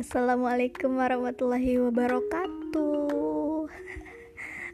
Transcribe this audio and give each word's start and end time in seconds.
Assalamualaikum 0.00 0.96
warahmatullahi 0.96 1.76
wabarakatuh. 1.76 3.68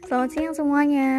Selamat 0.07 0.29
siang 0.31 0.55
semuanya. 0.55 1.11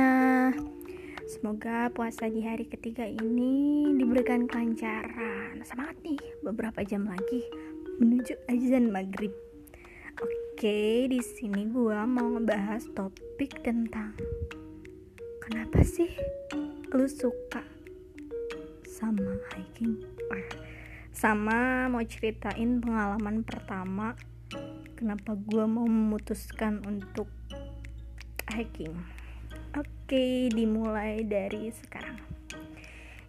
Semoga 1.29 1.93
puasa 1.93 2.25
di 2.25 2.41
hari 2.41 2.65
ketiga 2.65 3.05
ini 3.05 3.85
diberikan 4.01 4.49
kelancaran. 4.49 5.61
Semangat 5.61 6.01
nih, 6.01 6.17
beberapa 6.41 6.81
jam 6.89 7.05
lagi 7.05 7.53
menuju 8.01 8.33
azan 8.49 8.89
maghrib. 8.89 9.37
Oke, 10.25 11.05
di 11.05 11.21
sini 11.21 11.69
gua 11.69 12.09
mau 12.09 12.33
ngebahas 12.33 12.89
topik 12.97 13.61
tentang 13.61 14.17
Kenapa 15.45 15.85
sih 15.85 16.09
lu 16.97 17.05
suka 17.05 17.61
sama 18.89 19.37
hiking? 19.53 20.01
Sama 21.19 21.91
mau 21.91 21.99
ceritain 22.07 22.79
pengalaman 22.79 23.43
pertama 23.43 24.15
kenapa 24.95 25.35
gue 25.35 25.67
mau 25.67 25.83
memutuskan 25.83 26.79
untuk 26.87 27.27
hiking. 28.55 28.95
Oke 29.75 30.47
dimulai 30.55 31.27
dari 31.27 31.75
sekarang. 31.75 32.23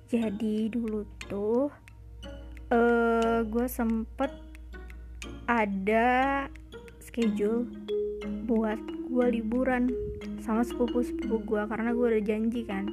Jadi 0.05 0.69
dulu 0.69 1.01
tuh 1.25 1.73
uh, 2.69 2.77
eh, 2.77 3.39
gue 3.49 3.65
sempet 3.65 4.37
ada 5.49 6.45
schedule 7.01 7.65
buat 8.45 8.77
gue 9.09 9.25
liburan 9.41 9.89
sama 10.45 10.61
sepupu-sepupu 10.61 11.41
gue 11.41 11.61
karena 11.65 11.89
gue 11.97 12.05
udah 12.05 12.21
janji 12.21 12.61
kan 12.69 12.85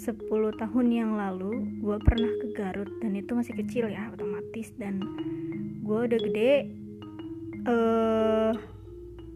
10 0.00 0.16
tahun 0.56 0.86
yang 0.88 1.12
lalu 1.20 1.76
gue 1.84 1.98
pernah 2.00 2.32
ke 2.40 2.56
Garut 2.56 2.88
dan 3.04 3.12
itu 3.12 3.36
masih 3.36 3.52
kecil 3.52 3.92
ya 3.92 4.08
otomatis 4.08 4.72
dan 4.80 5.04
gue 5.84 5.98
udah 6.08 6.20
gede 6.24 6.54
uh, 7.68 8.56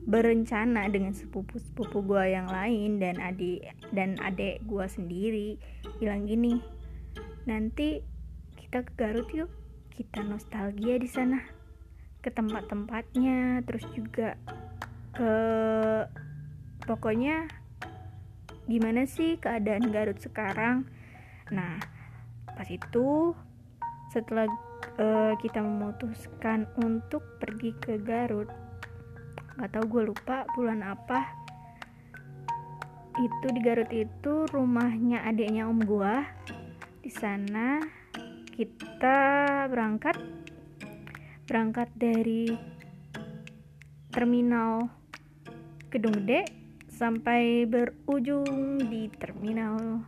berencana 0.09 0.89
dengan 0.89 1.13
sepupu-sepupu 1.13 2.01
gue 2.09 2.25
yang 2.33 2.49
lain 2.49 2.97
dan 2.97 3.21
adik 3.21 3.77
dan 3.93 4.17
adik 4.25 4.65
gue 4.65 4.87
sendiri 4.89 5.61
bilang 6.01 6.25
gini 6.25 6.65
nanti 7.45 8.01
kita 8.57 8.89
ke 8.89 8.93
Garut 8.97 9.29
yuk 9.37 9.53
kita 9.93 10.25
nostalgia 10.25 10.97
di 10.97 11.09
sana 11.13 11.45
ke 12.25 12.33
tempat-tempatnya 12.33 13.61
terus 13.69 13.85
juga 13.93 14.41
ke 15.13 15.33
pokoknya 16.89 17.64
gimana 18.65 19.05
sih 19.05 19.37
keadaan 19.37 19.93
Garut 19.93 20.21
sekarang? 20.21 20.89
Nah 21.53 21.81
pas 22.55 22.69
itu 22.71 23.35
setelah 24.15 24.47
uh, 25.03 25.35
kita 25.43 25.59
memutuskan 25.59 26.71
untuk 26.79 27.23
pergi 27.43 27.75
ke 27.83 27.99
Garut 27.99 28.47
nggak 29.55 29.71
tahu 29.71 29.85
gue 29.87 30.03
lupa 30.11 30.47
bulan 30.59 30.83
apa 30.83 31.31
itu 33.23 33.47
di 33.55 33.61
Garut 33.63 33.91
itu 33.95 34.47
rumahnya 34.51 35.23
adiknya 35.23 35.71
om 35.71 35.79
gue 35.79 36.15
di 37.03 37.11
sana 37.11 37.79
kita 38.51 39.19
berangkat 39.71 40.19
berangkat 41.47 41.87
dari 41.95 42.51
terminal 44.11 44.91
Gedung 45.91 46.23
Gede 46.23 46.64
sampai 46.95 47.67
berujung 47.67 48.79
di 48.87 49.11
terminal 49.11 50.07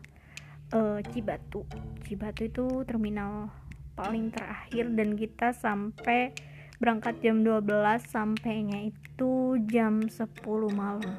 uh, 0.71 1.03
Cibatu. 1.11 1.67
Cibatu 2.07 2.47
itu 2.47 2.67
terminal 2.87 3.51
paling 3.99 4.31
terakhir 4.31 4.87
dan 4.95 5.19
kita 5.19 5.51
sampai 5.51 6.31
berangkat 6.79 7.19
jam 7.25 7.43
12 7.43 7.67
sampainya 8.07 8.87
itu 8.87 9.59
jam 9.67 10.07
10 10.07 10.23
malam. 10.71 11.15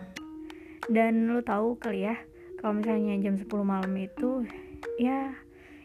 Dan 0.88 1.36
lo 1.36 1.44
tahu 1.44 1.76
kali 1.76 2.08
ya, 2.08 2.16
kalau 2.64 2.80
misalnya 2.80 3.20
jam 3.20 3.36
10 3.36 3.52
malam 3.68 3.92
itu 4.00 4.48
ya 4.96 5.36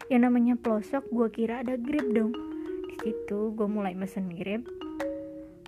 yang 0.07 0.23
namanya 0.23 0.55
pelosok 0.55 1.03
gue 1.11 1.27
kira 1.43 1.59
ada 1.59 1.75
grab 1.75 2.07
dong. 2.15 2.31
Di 2.87 2.95
situ 3.03 3.51
gue 3.51 3.67
mulai 3.67 3.91
mesen 3.99 4.31
grab. 4.31 4.63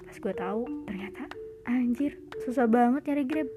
Pas 0.07 0.15
gue 0.15 0.33
tahu 0.37 0.63
ternyata 0.87 1.27
anjir 1.67 2.15
susah 2.45 2.69
banget 2.69 3.09
nyari 3.09 3.25
grab 3.25 3.49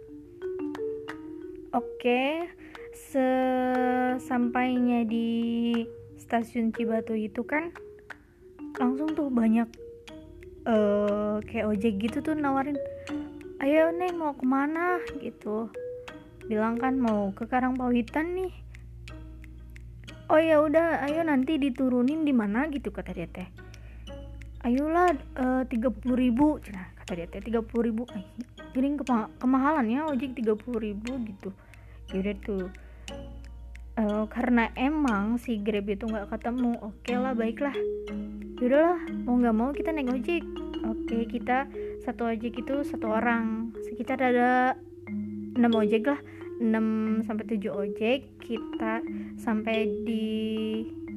Oke, 1.78 2.42
sesampainya 2.90 5.06
di 5.06 5.78
stasiun 6.18 6.74
Cibatu 6.74 7.14
itu 7.14 7.46
kan 7.46 7.70
langsung 8.82 9.14
tuh 9.14 9.30
banyak 9.30 9.70
uh, 10.66 11.38
kayak 11.46 11.70
ojek 11.70 12.02
gitu 12.02 12.18
tuh 12.18 12.34
nawarin, 12.34 12.74
ayo 13.62 13.94
neng 13.94 14.18
mau 14.18 14.34
ke 14.34 14.42
mana 14.42 14.98
gitu, 15.22 15.70
bilang 16.50 16.82
kan 16.82 16.98
mau 16.98 17.30
ke 17.30 17.46
Karangpawitan 17.46 18.26
nih. 18.34 18.50
Oh 20.26 20.42
ya 20.42 20.58
udah, 20.58 21.06
ayo 21.06 21.22
nanti 21.22 21.62
diturunin 21.62 22.26
di 22.26 22.34
mana 22.34 22.66
gitu 22.74 22.90
kata 22.90 23.14
dia 23.14 23.30
teh. 23.30 23.46
Ayolah 24.66 25.14
eh, 25.14 25.62
tiga 25.70 25.94
puluh 25.94 26.18
ribu, 26.18 26.58
nah 26.74 26.90
kata 26.98 27.22
dia 27.22 27.30
teh 27.30 27.38
tiga 27.38 27.62
puluh 27.62 27.86
ribu. 27.86 28.02
Ay, 28.10 28.26
ini 28.74 28.98
kemahalan 29.38 29.86
ya 29.86 30.10
ojek 30.10 30.34
tiga 30.34 30.58
puluh 30.58 30.82
ribu 30.82 31.22
gitu 31.22 31.54
yaudah 32.12 32.36
tuh. 32.44 32.66
Uh, 33.98 34.30
karena 34.30 34.70
emang 34.78 35.42
si 35.42 35.58
grab 35.58 35.90
itu 35.90 36.06
nggak 36.06 36.30
ketemu 36.30 36.78
oke 36.78 36.94
okay 37.02 37.18
lah 37.18 37.34
baiklah. 37.34 37.74
Yaudahlah 38.62 39.00
mau 39.26 39.34
nggak 39.38 39.56
mau 39.56 39.70
kita 39.74 39.90
naik 39.90 40.14
ojek. 40.14 40.44
Oke 40.86 41.04
okay, 41.04 41.22
kita 41.26 41.66
satu 42.06 42.30
ojek 42.30 42.62
itu 42.62 42.86
satu 42.86 43.10
orang. 43.10 43.74
Sekitar 43.90 44.22
ada 44.22 44.78
enam 45.58 45.72
ojek 45.74 46.06
lah. 46.06 46.20
6 46.58 47.22
sampai 47.22 47.46
7 47.54 47.70
ojek 47.70 48.34
kita 48.42 48.98
sampai 49.38 49.86
di 50.02 50.26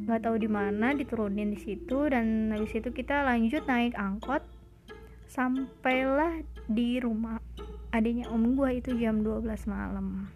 nggak 0.06 0.22
tahu 0.22 0.38
di 0.38 0.46
mana 0.46 0.94
diturunin 0.94 1.54
di 1.54 1.60
situ. 1.62 2.10
Dan 2.10 2.54
habis 2.54 2.78
itu 2.78 2.94
kita 2.94 3.26
lanjut 3.26 3.66
naik 3.66 3.98
angkot 3.98 4.46
sampailah 5.32 6.44
di 6.68 7.00
rumah 7.00 7.40
adiknya 7.96 8.28
om 8.28 8.52
gua 8.56 8.76
itu 8.76 8.92
jam 9.00 9.24
12 9.24 9.48
malam 9.72 10.28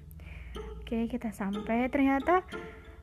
oke 0.86 1.10
kita 1.10 1.34
sampai. 1.34 1.90
Ternyata 1.90 2.46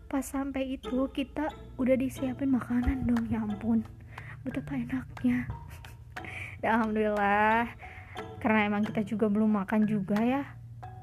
pas 0.07 0.23
sampai 0.23 0.79
itu 0.79 1.11
kita 1.11 1.51
udah 1.83 1.99
disiapin 1.99 2.55
makanan 2.55 3.11
dong 3.11 3.27
ya 3.27 3.43
ampun. 3.43 3.83
Betapa 4.47 4.79
enaknya. 4.79 5.51
Dan 6.63 6.71
alhamdulillah. 6.79 7.67
Karena 8.39 8.71
emang 8.71 8.87
kita 8.87 9.03
juga 9.03 9.27
belum 9.27 9.59
makan 9.67 9.91
juga 9.91 10.15
ya. 10.23 10.47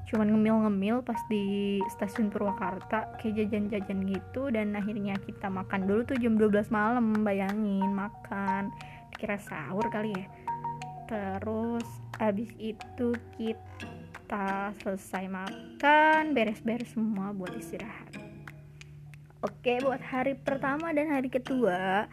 Cuman 0.08 0.32
ngemil-ngemil 0.32 1.04
pas 1.04 1.20
di 1.28 1.76
stasiun 1.92 2.32
Purwakarta 2.32 3.20
kayak 3.20 3.44
jajan-jajan 3.44 4.00
gitu. 4.08 4.48
Dan 4.48 4.72
akhirnya 4.72 5.20
kita 5.20 5.52
makan 5.52 5.84
dulu 5.84 6.08
tuh 6.08 6.16
jam 6.16 6.40
12 6.40 6.72
malam 6.72 7.12
bayangin 7.20 7.92
makan. 7.92 8.72
Dikira 9.12 9.36
sahur 9.36 9.84
kali 9.92 10.16
ya. 10.16 10.26
Terus 11.12 11.84
abis 12.16 12.48
itu 12.56 13.12
kita 13.36 13.89
kita 14.30 14.70
selesai 14.86 15.26
makan 15.26 16.38
beres-beres 16.38 16.94
semua 16.94 17.34
buat 17.34 17.50
istirahat. 17.50 18.14
Oke 19.42 19.82
buat 19.82 19.98
hari 19.98 20.38
pertama 20.38 20.94
dan 20.94 21.10
hari 21.10 21.26
kedua 21.26 22.06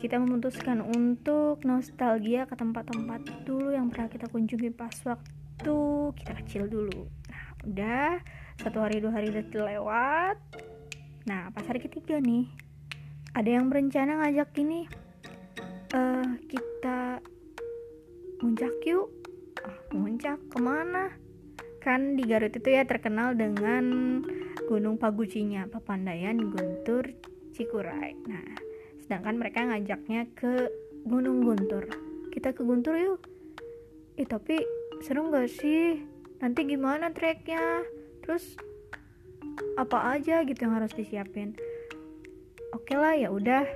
kita 0.00 0.16
memutuskan 0.16 0.80
untuk 0.80 1.60
nostalgia 1.68 2.48
ke 2.48 2.56
tempat-tempat 2.56 3.44
dulu 3.44 3.76
yang 3.76 3.92
pernah 3.92 4.08
kita 4.08 4.24
kunjungi 4.32 4.72
pas 4.72 4.96
waktu 5.04 5.76
kita 6.16 6.32
kecil 6.40 6.64
dulu. 6.64 7.12
Nah 7.28 7.44
udah 7.68 8.24
satu 8.64 8.80
hari 8.80 9.04
dua 9.04 9.12
hari 9.12 9.28
udah 9.28 9.44
lewat. 9.44 10.40
Nah 11.28 11.52
pas 11.52 11.68
hari 11.68 11.84
ketiga 11.84 12.24
nih 12.24 12.48
ada 13.36 13.52
yang 13.52 13.68
berencana 13.68 14.16
ngajak 14.24 14.48
ini 14.64 14.88
uh, 15.92 16.40
kita 16.48 17.20
muncak 18.40 18.72
yuk. 18.88 19.12
Ah, 19.60 19.76
muncak 19.92 20.40
ke 20.48 20.56
mana 20.56 21.23
kan 21.84 22.16
di 22.16 22.24
Garut 22.24 22.56
itu 22.56 22.64
ya 22.64 22.88
terkenal 22.88 23.36
dengan 23.36 23.84
Gunung 24.64 24.96
Pagucinya, 24.96 25.68
Papandayan, 25.68 26.48
Guntur, 26.48 27.12
Cikuray. 27.52 28.16
Nah, 28.24 28.56
sedangkan 29.04 29.36
mereka 29.36 29.68
ngajaknya 29.68 30.24
ke 30.32 30.72
Gunung 31.04 31.44
Guntur. 31.44 31.84
Kita 32.32 32.56
ke 32.56 32.64
Guntur 32.64 32.96
yuk. 32.96 33.20
Eh 34.16 34.24
tapi 34.24 34.64
seru 35.04 35.28
gak 35.28 35.52
sih? 35.52 36.00
Nanti 36.40 36.64
gimana 36.64 37.12
treknya? 37.12 37.84
Terus 38.24 38.56
apa 39.76 40.16
aja 40.16 40.40
gitu 40.48 40.64
yang 40.64 40.80
harus 40.80 40.96
disiapin? 40.96 41.52
Oke 42.72 42.96
lah 42.96 43.12
ya 43.12 43.28
udah. 43.28 43.68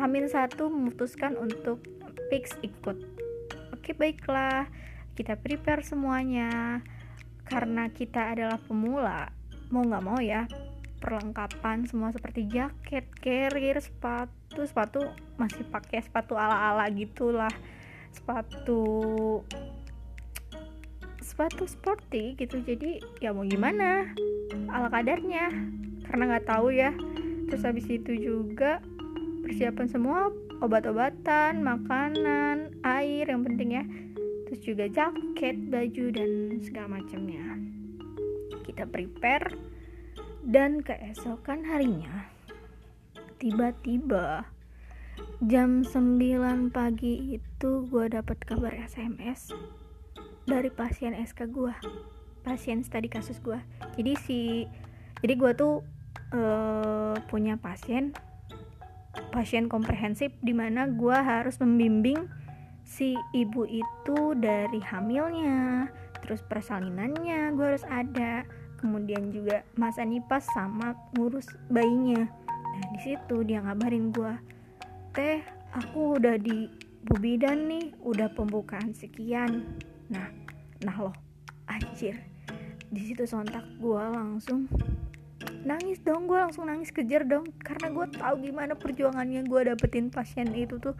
Amin 0.00 0.32
satu 0.32 0.72
memutuskan 0.72 1.36
untuk 1.36 1.84
fix 2.32 2.56
ikut. 2.64 2.96
Oke 3.76 3.92
baiklah, 3.92 4.66
kita 5.12 5.36
prepare 5.36 5.84
semuanya 5.84 6.80
karena 7.44 7.88
kita 7.92 8.32
adalah 8.32 8.56
pemula 8.56 9.28
mau 9.68 9.84
nggak 9.84 10.04
mau 10.04 10.20
ya 10.20 10.48
perlengkapan 11.04 11.84
semua 11.84 12.08
seperti 12.16 12.48
jaket, 12.48 13.04
carrier, 13.20 13.76
sepatu, 13.76 14.64
sepatu 14.64 15.04
masih 15.36 15.68
pakai 15.68 16.00
sepatu 16.00 16.32
ala-ala 16.32 16.88
gitulah. 16.88 17.52
Sepatu 18.08 18.80
sepatu 21.20 21.68
sporty 21.68 22.38
gitu 22.40 22.62
jadi 22.64 23.04
ya 23.20 23.36
mau 23.36 23.44
gimana 23.44 24.16
ala 24.70 24.88
kadarnya 24.88 25.52
karena 26.08 26.22
nggak 26.32 26.48
tahu 26.48 26.72
ya. 26.72 26.96
Terus 27.52 27.68
habis 27.68 27.84
itu 27.84 28.16
juga 28.16 28.80
persiapan 29.44 29.86
semua 29.92 30.32
obat-obatan 30.64 31.60
makanan 31.60 32.80
air 32.80 33.28
yang 33.28 33.44
penting 33.44 33.76
ya 33.76 33.84
terus 34.48 34.60
juga 34.62 34.86
jaket 34.88 35.56
baju 35.68 36.04
dan 36.12 36.30
segala 36.60 37.00
macamnya. 37.00 37.44
Kita 38.64 38.88
prepare 38.88 39.52
dan 40.44 40.84
keesokan 40.84 41.64
harinya 41.64 42.34
tiba-tiba 43.40 44.48
jam 45.44 45.84
9 45.84 46.72
pagi 46.72 47.36
itu 47.36 47.70
gue 47.88 48.06
dapat 48.08 48.38
kabar 48.44 48.72
SMS 48.72 49.52
dari 50.48 50.72
pasien 50.72 51.12
SK 51.12 51.52
gue 51.52 51.74
pasien 52.40 52.80
studi 52.84 53.08
kasus 53.08 53.40
gue 53.40 53.56
jadi 53.96 54.12
si 54.20 54.68
jadi 55.24 55.34
gue 55.36 55.52
tuh 55.56 55.84
uh, 56.32 57.16
punya 57.28 57.60
pasien 57.60 58.12
pasien 59.32 59.68
komprehensif 59.68 60.32
di 60.40 60.52
mana 60.52 60.88
gue 60.88 61.16
harus 61.16 61.60
membimbing 61.60 62.28
si 62.84 63.16
ibu 63.32 63.64
itu 63.64 64.36
dari 64.36 64.78
hamilnya 64.84 65.88
terus 66.20 66.40
persalinannya 66.44 67.52
gue 67.56 67.66
harus 67.74 67.84
ada 67.88 68.44
kemudian 68.80 69.32
juga 69.32 69.64
masa 69.80 70.04
nipas 70.04 70.44
sama 70.52 70.92
ngurus 71.16 71.48
bayinya. 71.72 72.28
Nah 72.52 72.84
di 72.92 73.00
situ 73.00 73.40
dia 73.44 73.64
ngabarin 73.64 74.12
gue 74.12 74.32
teh 75.16 75.40
aku 75.72 76.20
udah 76.20 76.36
di 76.36 76.68
bubidan 77.08 77.64
nih 77.64 77.96
udah 78.04 78.28
pembukaan 78.36 78.92
sekian. 78.92 79.80
Nah 80.12 80.28
nah 80.84 80.96
loh 81.00 81.16
anjir. 81.64 82.20
Di 82.92 83.00
situ 83.00 83.24
sontak 83.24 83.64
gue 83.80 84.04
langsung 84.12 84.68
nangis 85.64 86.00
dong 86.04 86.30
gue 86.30 86.38
langsung 86.38 86.68
nangis 86.68 86.92
kejar 86.92 87.26
dong. 87.26 87.48
Karena 87.60 87.90
gue 87.90 88.06
tahu 88.14 88.34
gimana 88.44 88.78
perjuangannya 88.78 89.44
gue 89.48 89.60
dapetin 89.72 90.12
pasien 90.12 90.52
itu 90.52 90.78
tuh. 90.78 90.94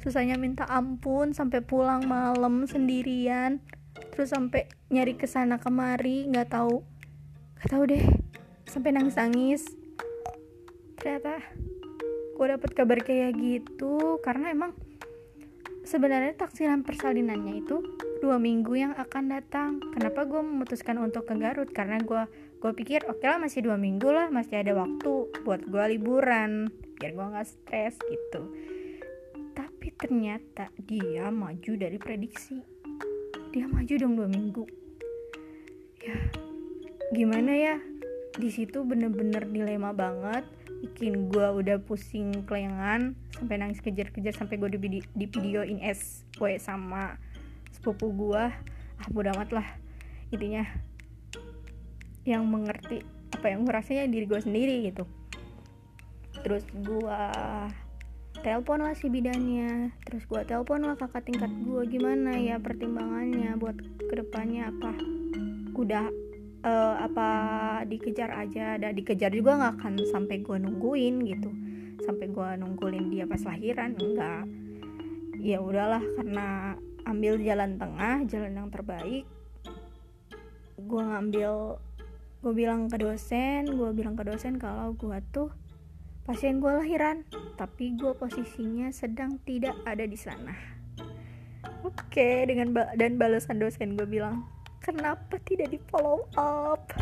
Susahnya 0.00 0.36
minta 0.36 0.68
ampun 0.68 1.32
sampai 1.32 1.64
pulang 1.64 2.06
malam 2.06 2.68
sendirian. 2.68 3.58
Terus 4.14 4.30
sampai 4.32 4.70
nyari 4.92 5.18
ke 5.18 5.26
sana 5.26 5.58
kemari 5.58 6.28
nggak 6.30 6.52
tahu. 6.52 6.84
Nggak 7.58 7.68
tahu 7.68 7.82
deh. 7.88 8.04
Sampai 8.68 8.94
nangis 8.94 9.18
nangis 9.18 9.64
ternyata 11.00 11.40
gue 12.36 12.46
dapet 12.46 12.70
kabar 12.76 13.00
kayak 13.00 13.32
gitu 13.40 14.20
karena 14.20 14.52
emang 14.52 14.76
sebenarnya 15.88 16.36
taksiran 16.36 16.84
persalinannya 16.84 17.64
itu 17.64 17.80
dua 18.20 18.36
minggu 18.36 18.76
yang 18.76 18.92
akan 18.92 19.32
datang. 19.32 19.80
Kenapa 19.96 20.28
gue 20.28 20.44
memutuskan 20.44 21.00
untuk 21.00 21.24
ke 21.24 21.34
Garut? 21.40 21.72
Karena 21.72 21.96
gue 22.04 22.22
gue 22.60 22.72
pikir 22.76 23.08
oke 23.08 23.24
okay 23.24 23.28
lah 23.32 23.40
masih 23.40 23.64
dua 23.64 23.80
minggu 23.80 24.12
lah 24.12 24.28
masih 24.28 24.60
ada 24.60 24.76
waktu 24.76 25.32
buat 25.48 25.64
gue 25.64 25.84
liburan 25.96 26.68
biar 27.00 27.16
gue 27.16 27.26
nggak 27.32 27.48
stres 27.48 27.96
gitu. 27.96 28.40
Tapi 29.56 29.88
ternyata 29.96 30.68
dia 30.84 31.32
maju 31.32 31.72
dari 31.80 31.96
prediksi. 31.96 32.60
Dia 33.56 33.64
maju 33.64 33.94
dong 33.96 34.14
dua 34.20 34.28
minggu. 34.28 34.68
Ya 36.04 36.20
gimana 37.16 37.52
ya? 37.56 37.76
Di 38.36 38.52
situ 38.52 38.84
bener-bener 38.84 39.48
dilema 39.48 39.96
banget 39.96 40.44
bikin 40.84 41.32
gue 41.32 41.44
udah 41.44 41.80
pusing 41.84 42.44
kelengan 42.44 43.12
sampai 43.36 43.56
nangis 43.60 43.84
kejar-kejar 43.84 44.32
sampai 44.32 44.56
gue 44.60 44.68
di, 44.76 45.00
di 45.04 45.26
videoin 45.28 45.80
SW 45.80 46.56
sama 46.56 47.20
sepupu 47.72 48.12
gue 48.12 48.44
ah 49.00 49.08
bodo 49.08 49.32
amat 49.32 49.48
lah. 49.56 49.68
Intinya 50.28 50.89
yang 52.30 52.46
mengerti 52.46 53.02
apa 53.34 53.46
yang 53.50 53.66
gue 53.66 53.74
rasanya 53.74 54.06
diri 54.06 54.26
gue 54.26 54.40
sendiri 54.40 54.76
gitu. 54.90 55.04
Terus 56.40 56.64
gue 56.70 57.22
telepon 58.40 58.80
lah 58.80 58.96
si 58.96 59.12
bidannya 59.12 59.92
terus 60.08 60.24
gue 60.24 60.40
telepon 60.48 60.80
lah 60.80 60.96
kakak 60.96 61.28
tingkat 61.28 61.52
gue 61.60 61.82
gimana 61.84 62.40
ya 62.40 62.56
pertimbangannya 62.56 63.52
buat 63.60 63.76
ke 63.76 64.14
depannya 64.16 64.72
apa 64.72 64.96
udah 65.76 66.08
uh, 66.64 66.96
apa 67.04 67.28
dikejar 67.84 68.32
aja 68.32 68.80
dan 68.80 68.96
dikejar 68.96 69.28
juga 69.28 69.60
nggak 69.60 69.74
akan 69.80 69.94
sampai 70.08 70.40
gue 70.40 70.56
nungguin 70.56 71.14
gitu. 71.28 71.50
Sampai 72.00 72.32
gue 72.32 72.48
nungguin 72.56 73.12
dia 73.12 73.28
pas 73.28 73.42
lahiran 73.44 73.92
enggak. 73.98 74.44
Ya 75.40 75.60
udahlah 75.60 76.04
karena 76.16 76.76
ambil 77.08 77.40
jalan 77.40 77.80
tengah 77.80 78.24
jalan 78.28 78.52
yang 78.56 78.68
terbaik 78.68 79.24
gue 80.80 81.02
ngambil 81.04 81.76
gue 82.40 82.52
bilang 82.56 82.88
ke 82.88 82.96
dosen 82.96 83.68
gue 83.68 83.90
bilang 83.92 84.16
ke 84.16 84.24
dosen 84.24 84.56
kalau 84.56 84.96
gue 84.96 85.20
tuh 85.28 85.52
pasien 86.24 86.56
gue 86.56 86.72
lahiran 86.72 87.20
tapi 87.60 87.92
gue 88.00 88.16
posisinya 88.16 88.88
sedang 88.94 89.36
tidak 89.44 89.76
ada 89.84 90.08
di 90.08 90.16
sana. 90.16 90.56
Oke 91.84 92.48
dengan 92.48 92.72
ba 92.72 92.92
dan 92.96 93.20
balasan 93.20 93.60
dosen 93.60 93.92
gue 93.92 94.08
bilang 94.08 94.48
kenapa 94.80 95.36
tidak 95.44 95.68
di 95.68 95.78
follow 95.92 96.24
up? 96.40 96.92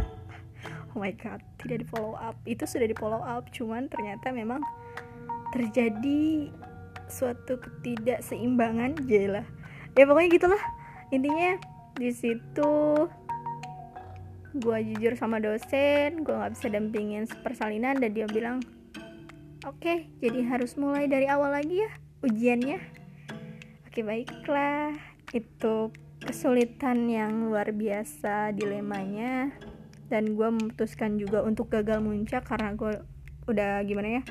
Oh 0.90 0.98
my 0.98 1.14
god 1.14 1.38
tidak 1.62 1.82
di 1.82 1.86
follow 1.86 2.18
up. 2.18 2.34
Itu 2.42 2.66
sudah 2.66 2.90
di 2.90 2.96
follow 2.98 3.22
up 3.22 3.46
cuman 3.54 3.86
ternyata 3.86 4.34
memang 4.34 4.58
terjadi 5.54 6.50
suatu 7.06 7.62
ketidakseimbangan 7.62 9.06
jelah 9.06 9.46
ya 9.94 10.02
pokoknya 10.02 10.30
gitulah. 10.34 10.62
Intinya 11.14 11.58
di 11.94 12.10
situ 12.10 13.06
gue 14.58 14.78
jujur 14.94 15.14
sama 15.14 15.38
dosen 15.38 16.26
gue 16.26 16.34
nggak 16.34 16.52
bisa 16.58 16.66
dampingin 16.68 17.24
persalinan 17.42 17.96
dan 17.96 18.10
dia 18.12 18.26
bilang 18.26 18.58
oke 19.64 19.78
okay, 19.78 20.10
jadi 20.18 20.44
harus 20.46 20.74
mulai 20.74 21.06
dari 21.06 21.30
awal 21.30 21.54
lagi 21.54 21.82
ya 21.82 21.90
ujiannya. 22.22 22.78
Oke 23.86 24.02
okay, 24.02 24.04
baiklah. 24.04 24.90
Itu 25.30 25.94
kesulitan 26.18 27.06
yang 27.06 27.46
luar 27.46 27.70
biasa 27.70 28.50
dilemanya. 28.54 29.54
Dan 30.08 30.34
gue 30.34 30.48
memutuskan 30.48 31.20
juga 31.20 31.44
untuk 31.44 31.68
gagal 31.68 32.00
muncak 32.00 32.48
karena 32.48 32.72
gue 32.72 33.04
udah 33.48 33.80
gimana 33.84 34.20
ya 34.20 34.22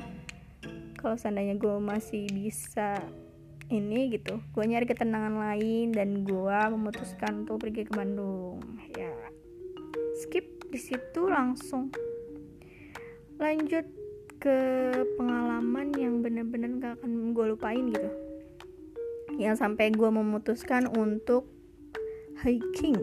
kalau 0.98 1.18
seandainya 1.18 1.58
gue 1.58 1.78
masih 1.82 2.30
bisa 2.30 3.02
ini 3.69 4.14
gitu 4.14 4.42
gue 4.54 4.64
nyari 4.66 4.86
ketenangan 4.86 5.38
lain 5.38 5.90
dan 5.90 6.22
gue 6.22 6.60
memutuskan 6.74 7.46
untuk 7.46 7.62
pergi 7.62 7.86
ke 7.86 7.94
Bandung. 7.94 8.57
Ya 8.98 9.14
skip 10.18 10.66
di 10.74 10.81
situ 10.81 11.30
langsung. 11.30 11.94
Lanjut 13.38 13.86
ke 14.42 14.57
pengalaman 15.14 15.94
yang 15.94 16.26
bener-bener 16.26 16.74
gak 16.81 16.94
akan 17.02 17.38
gue 17.38 17.45
lupain 17.54 17.86
gitu. 17.94 18.09
Yang 19.38 19.62
sampai 19.62 19.94
gue 19.94 20.09
memutuskan 20.09 20.90
untuk 20.90 21.45
hiking. 22.42 22.97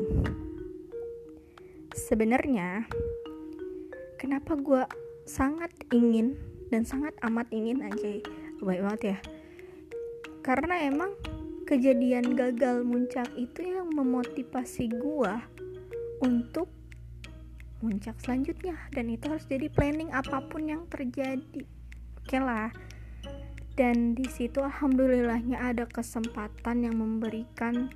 Sebenarnya 1.95 2.91
kenapa 4.19 4.59
gue 4.59 4.83
sangat 5.23 5.71
ingin 5.95 6.35
dan 6.75 6.83
sangat 6.83 7.15
amat 7.23 7.47
ingin 7.55 7.87
aja 7.87 8.19
baik 8.59 8.83
banget 8.83 9.03
ya. 9.15 9.19
Karena 10.43 10.83
emang 10.83 11.15
kejadian 11.65 12.37
gagal 12.37 12.83
muncak 12.85 13.31
itu 13.39 13.65
yang 13.65 13.89
memotivasi 13.95 14.91
gue 14.93 15.35
untuk 16.21 16.69
muncak 17.85 18.17
selanjutnya. 18.25 18.81
Dan 18.97 19.13
itu 19.13 19.29
harus 19.29 19.45
jadi 19.45 19.69
planning 19.69 20.09
apa 20.17 20.41
pun 20.49 20.65
yang 20.65 20.89
terjadi. 20.89 21.69
Oke 22.25 22.39
lah. 22.41 22.73
Dan 23.77 24.17
di 24.17 24.25
situ 24.31 24.65
alhamdulillahnya 24.65 25.61
ada 25.61 25.85
kesempatan 25.85 26.89
yang 26.89 26.97
memberikan 26.97 27.93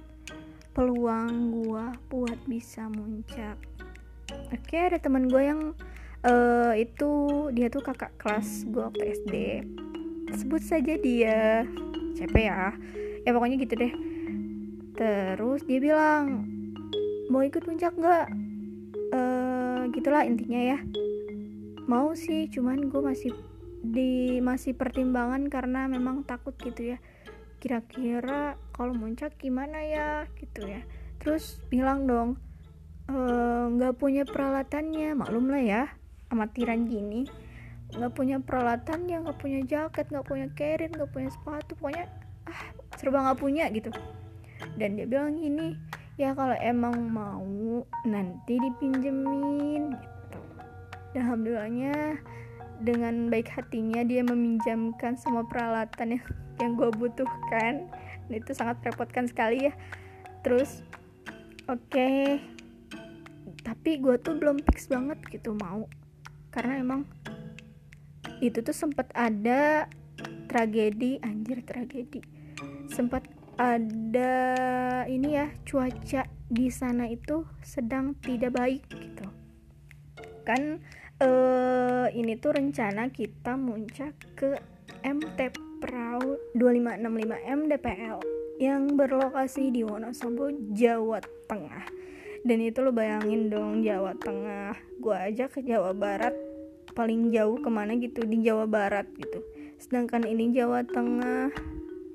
peluang 0.77 1.55
gue 1.55 1.85
buat 2.13 2.39
bisa 2.45 2.87
muncak. 2.93 3.57
Oke 4.53 4.77
ada 4.77 5.01
teman 5.01 5.27
gue 5.33 5.43
yang 5.43 5.73
uh, 6.29 6.75
itu 6.77 7.11
dia 7.57 7.73
tuh 7.73 7.83
kakak 7.83 8.13
kelas 8.21 8.69
gue 8.69 8.83
waktu 8.83 9.05
SD 9.25 9.35
sebut 10.37 10.61
saja 10.61 10.95
dia. 11.01 11.65
CP 12.19 12.35
ya? 12.37 12.75
Ya 13.23 13.31
pokoknya 13.33 13.57
gitu 13.63 13.75
deh. 13.79 13.93
Terus 14.99 15.63
dia 15.65 15.79
bilang 15.79 16.49
mau 17.31 17.45
ikut 17.45 17.63
puncak 17.63 17.95
nggak? 17.95 18.27
Uh, 19.15 19.68
gitulah 19.93 20.25
intinya 20.25 20.77
ya. 20.77 20.79
Mau 21.89 22.13
sih 22.13 22.49
cuman 22.53 22.89
gue 22.93 23.01
masih 23.01 23.33
di 23.81 24.43
masih 24.43 24.75
pertimbangan 24.75 25.47
karena 25.49 25.89
memang 25.89 26.27
takut 26.27 26.55
gitu 26.61 26.95
ya. 26.95 26.99
Kira-kira 27.59 28.55
kalau 28.71 28.95
muncak 28.95 29.35
gimana 29.41 29.83
ya 29.83 30.09
gitu 30.39 30.69
ya. 30.69 30.85
Terus 31.19 31.59
bilang 31.73 32.07
dong 32.07 32.39
eh, 33.11 33.65
nggak 33.75 33.95
e, 33.95 33.99
punya 33.99 34.23
peralatannya. 34.29 35.17
Maklum 35.17 35.51
lah 35.51 35.63
ya 35.63 35.83
amatiran 36.31 36.87
gini. 36.87 37.27
Nggak 37.95 38.13
punya 38.15 38.37
peralatan 38.39 39.09
ya 39.09 39.25
nggak 39.25 39.39
punya 39.41 39.61
jaket 39.65 40.07
nggak 40.13 40.27
punya 40.29 40.47
carrier 40.53 40.93
nggak 40.93 41.09
punya 41.09 41.33
sepatu 41.33 41.73
pokoknya 41.81 42.05
ah 42.45 42.61
serba 43.01 43.25
nggak 43.25 43.41
punya 43.41 43.65
gitu. 43.73 43.91
Dan 44.77 44.99
dia 44.99 45.07
bilang 45.09 45.39
gini 45.39 45.79
ya 46.19 46.35
kalau 46.35 46.59
emang 46.59 47.15
mau 47.15 47.87
nanti 48.03 48.59
dipinjemin 48.59 49.95
gitu. 49.95 50.39
Dan 51.15 51.23
alhamdulillahnya 51.25 52.19
dengan 52.83 53.31
baik 53.31 53.49
hatinya 53.55 54.03
dia 54.03 54.27
meminjamkan 54.27 55.15
semua 55.15 55.47
peralatan 55.47 56.19
yang 56.19 56.25
yang 56.59 56.71
gue 56.75 56.91
butuhkan. 56.91 57.87
Dan 58.27 58.35
itu 58.35 58.51
sangat 58.51 58.83
merepotkan 58.83 59.31
sekali 59.31 59.71
ya. 59.71 59.73
Terus 60.43 60.83
oke. 61.71 61.87
Okay, 61.87 62.43
tapi 63.63 64.03
gue 64.03 64.19
tuh 64.19 64.35
belum 64.35 64.59
fix 64.67 64.91
banget 64.91 65.23
gitu 65.31 65.55
mau. 65.55 65.87
Karena 66.51 66.83
emang 66.83 67.07
itu 68.43 68.59
tuh 68.59 68.75
sempat 68.75 69.07
ada 69.15 69.87
tragedi 70.51 71.23
anjir 71.23 71.63
tragedi. 71.63 72.19
Sempat 72.91 73.38
ada 73.59 74.35
ini 75.11 75.35
ya 75.35 75.51
cuaca 75.67 76.31
di 76.49 76.71
sana 76.71 77.11
itu 77.11 77.43
sedang 77.61 78.15
tidak 78.23 78.55
baik 78.55 78.87
gitu 78.89 79.27
kan 80.47 80.81
uh, 81.21 82.07
ini 82.15 82.39
tuh 82.39 82.57
rencana 82.57 83.11
kita 83.11 83.59
muncak 83.59 84.15
ke 84.39 84.57
MT 85.05 85.53
Prau 85.79 86.39
2565 86.59 87.55
MDPL 87.55 88.19
yang 88.59 88.99
berlokasi 88.99 89.71
di 89.71 89.87
Wonosobo, 89.87 90.51
Jawa 90.75 91.23
Tengah. 91.47 91.87
Dan 92.43 92.59
itu 92.67 92.83
lo 92.83 92.91
bayangin 92.91 93.47
dong 93.47 93.87
Jawa 93.87 94.19
Tengah, 94.19 94.75
gua 94.99 95.31
aja 95.31 95.47
ke 95.47 95.63
Jawa 95.63 95.95
Barat 95.95 96.35
paling 96.99 97.31
jauh 97.31 97.63
ke 97.63 97.71
mana 97.71 97.95
gitu 97.95 98.27
di 98.27 98.43
Jawa 98.43 98.67
Barat 98.67 99.07
gitu. 99.15 99.39
Sedangkan 99.79 100.27
ini 100.27 100.51
Jawa 100.51 100.83
Tengah 100.83 101.55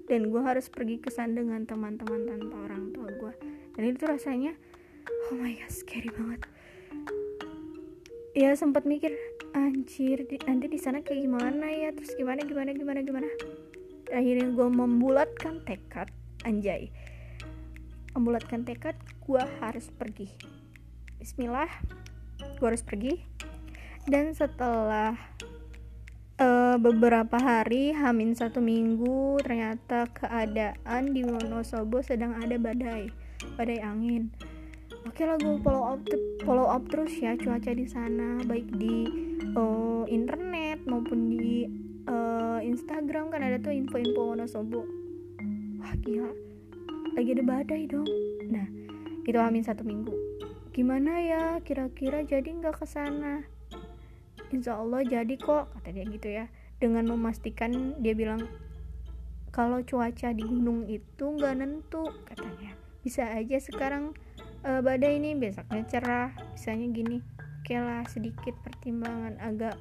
dan 0.08 0.30
gue 0.30 0.42
harus 0.44 0.68
pergi 0.68 1.00
ke 1.00 1.10
sana 1.10 1.40
dengan 1.40 1.64
teman-teman 1.64 2.28
tanpa 2.28 2.56
orang 2.68 2.92
tua 2.92 3.10
gue 3.12 3.34
dan 3.74 3.84
itu 3.88 4.04
rasanya 4.06 4.54
oh 5.32 5.36
my 5.40 5.54
god 5.56 5.72
scary 5.72 6.12
banget. 6.14 6.42
Ya 8.34 8.50
sempat 8.58 8.90
mikir 8.90 9.14
anjir 9.54 10.26
di, 10.26 10.42
nanti 10.50 10.66
di 10.66 10.82
sana 10.82 11.06
kayak 11.06 11.22
gimana 11.22 11.70
ya? 11.70 11.94
Terus 11.94 12.18
gimana 12.18 12.42
gimana 12.42 12.74
gimana 12.74 13.00
gimana? 13.06 13.30
Akhirnya 14.10 14.50
gue 14.50 14.68
membulatkan 14.74 15.62
tekad 15.70 16.10
anjay. 16.42 16.90
Membulatkan 18.18 18.66
tekad 18.66 18.98
gue 19.22 19.44
harus 19.62 19.86
pergi. 19.94 20.34
Bismillah 21.22 21.70
gue 22.58 22.68
harus 22.68 22.82
pergi. 22.82 23.22
Dan 24.10 24.34
setelah 24.34 25.16
uh, 26.42 26.76
beberapa 26.82 27.38
hari 27.38 27.94
hamin 27.94 28.34
satu 28.34 28.64
minggu 28.64 29.38
ternyata 29.44 30.10
keadaan 30.10 31.14
di 31.14 31.22
Wonosobo 31.28 32.02
sedang 32.02 32.38
ada 32.40 32.58
badai 32.58 33.12
badai 33.60 33.84
angin. 33.84 34.32
Oke 35.04 35.28
lah 35.28 35.36
gue 35.36 35.60
follow 35.60 35.84
up 35.84 36.00
follow 36.48 36.68
up 36.72 36.88
terus 36.88 37.12
ya 37.20 37.36
cuaca 37.36 37.76
di 37.76 37.86
sana 37.86 38.40
baik 38.48 38.72
di 38.80 39.04
uh, 39.54 40.08
internet 40.08 40.80
maupun 40.88 41.28
di 41.28 41.68
uh, 42.08 42.64
Instagram 42.64 43.28
kan 43.28 43.44
ada 43.44 43.60
tuh 43.60 43.76
info-info 43.76 44.34
Wonosobo. 44.34 44.88
Wah 45.84 45.94
gila. 46.00 46.32
Lagi 47.14 47.30
ada 47.36 47.44
badai 47.44 47.84
dong. 47.86 48.08
Nah 48.48 48.66
itu 49.28 49.38
hamin 49.38 49.62
satu 49.62 49.84
minggu. 49.84 50.16
Gimana 50.74 51.22
ya 51.22 51.44
kira-kira 51.62 52.26
jadi 52.26 52.50
nggak 52.50 52.82
ke 52.82 52.88
sana 52.90 53.46
insya 54.54 54.78
Allah 54.78 55.02
jadi 55.02 55.34
kok 55.36 55.74
kata 55.74 55.90
dia 55.90 56.06
gitu 56.06 56.30
ya. 56.30 56.46
Dengan 56.78 57.10
memastikan 57.10 57.98
dia 57.98 58.14
bilang 58.14 58.46
kalau 59.54 59.82
cuaca 59.86 60.34
di 60.34 60.42
gunung 60.46 60.86
itu 60.86 61.26
nggak 61.34 61.54
nentu 61.58 62.06
katanya. 62.30 62.78
Bisa 63.02 63.28
aja 63.34 63.58
sekarang 63.60 64.14
uh, 64.64 64.82
badai 64.82 65.18
ini 65.18 65.36
besoknya 65.36 65.84
cerah 65.90 66.30
misalnya 66.54 66.88
gini. 66.94 67.18
Oke 67.64 67.80
lah 67.80 68.04
sedikit 68.10 68.56
pertimbangan 68.62 69.40
agak 69.40 69.76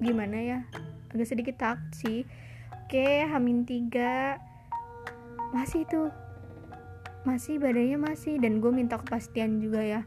gimana 0.00 0.38
ya? 0.38 0.58
Agak 1.14 1.28
sedikit 1.28 1.56
takut 1.60 1.90
sih. 1.94 2.26
Oke 2.84 3.26
hamin 3.26 3.66
tiga. 3.66 4.38
Masih 5.54 5.86
tuh 5.86 6.10
masih 7.26 7.58
badainya 7.58 7.98
masih. 8.00 8.38
Dan 8.38 8.62
gue 8.62 8.70
minta 8.72 8.96
kepastian 8.96 9.58
juga 9.60 9.82
ya. 9.82 10.00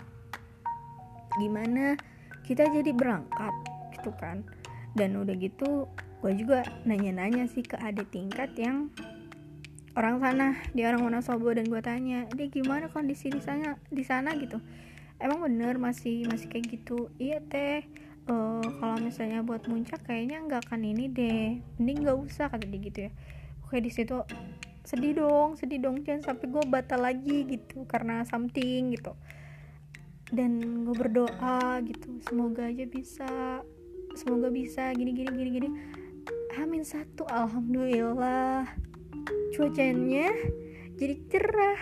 Gimana 1.38 2.00
kita 2.48 2.64
jadi 2.72 2.96
berangkat 2.96 3.52
gitu 4.00 4.16
kan. 4.16 4.48
Dan 4.96 5.20
udah 5.20 5.36
gitu 5.36 5.92
gue 6.24 6.34
juga 6.34 6.66
nanya-nanya 6.88 7.46
sih 7.52 7.62
ke 7.62 7.78
adik 7.78 8.10
tingkat 8.10 8.50
yang 8.58 8.90
orang 9.94 10.18
sana 10.18 10.58
dia 10.74 10.90
orang 10.90 11.06
Wonosobo 11.06 11.54
dan 11.54 11.70
gue 11.70 11.82
tanya 11.84 12.26
dia 12.34 12.48
gimana 12.50 12.88
kondisi 12.88 13.28
di 13.28 13.44
sana 13.44 13.76
di 13.92 14.02
sana? 14.08 14.34
Gitu. 14.40 14.58
Emang 15.20 15.44
bener 15.44 15.76
masih 15.76 16.26
masih 16.32 16.48
kayak 16.48 16.66
gitu. 16.72 17.12
Iya 17.20 17.44
teh. 17.44 17.84
Uh, 18.28 18.60
kalau 18.84 19.00
misalnya 19.00 19.40
buat 19.40 19.64
muncak 19.72 20.04
kayaknya 20.04 20.44
nggak 20.48 20.72
akan 20.72 20.82
ini 20.88 21.06
deh. 21.12 21.60
Mending 21.78 22.08
nggak 22.08 22.18
usah 22.18 22.48
kata 22.48 22.64
dia 22.64 22.80
gitu 22.80 23.00
ya. 23.08 23.12
Oke 23.68 23.84
di 23.84 23.92
situ 23.92 24.24
sedih 24.88 25.20
dong 25.20 25.60
sedih 25.60 25.84
dong. 25.84 26.02
Jangan 26.02 26.34
sampai 26.34 26.48
gue 26.48 26.64
batal 26.64 27.04
lagi 27.04 27.44
gitu 27.44 27.84
karena 27.86 28.24
something 28.24 28.96
gitu 28.96 29.14
dan 30.32 30.84
gue 30.84 30.96
berdoa 30.96 31.80
gitu 31.88 32.20
semoga 32.28 32.68
aja 32.68 32.84
bisa 32.84 33.64
semoga 34.18 34.52
bisa 34.52 34.92
gini 34.98 35.14
gini 35.14 35.30
gini 35.30 35.50
gini. 35.54 35.70
Amin 36.58 36.82
satu 36.82 37.24
alhamdulillah. 37.30 38.66
Cuacanya 39.54 40.34
jadi 40.98 41.16
cerah. 41.30 41.80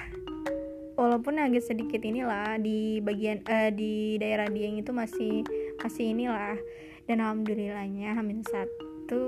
Walaupun 0.96 1.40
agak 1.40 1.64
sedikit 1.64 2.04
inilah 2.04 2.60
di 2.60 3.04
bagian 3.04 3.44
uh, 3.48 3.72
di 3.72 4.16
daerah 4.20 4.48
Dieng 4.52 4.80
itu 4.80 4.92
masih 4.92 5.48
masih 5.80 6.12
inilah. 6.12 6.60
Dan 7.08 7.24
alhamdulillahnya 7.24 8.20
Amin 8.20 8.44
satu 8.44 9.24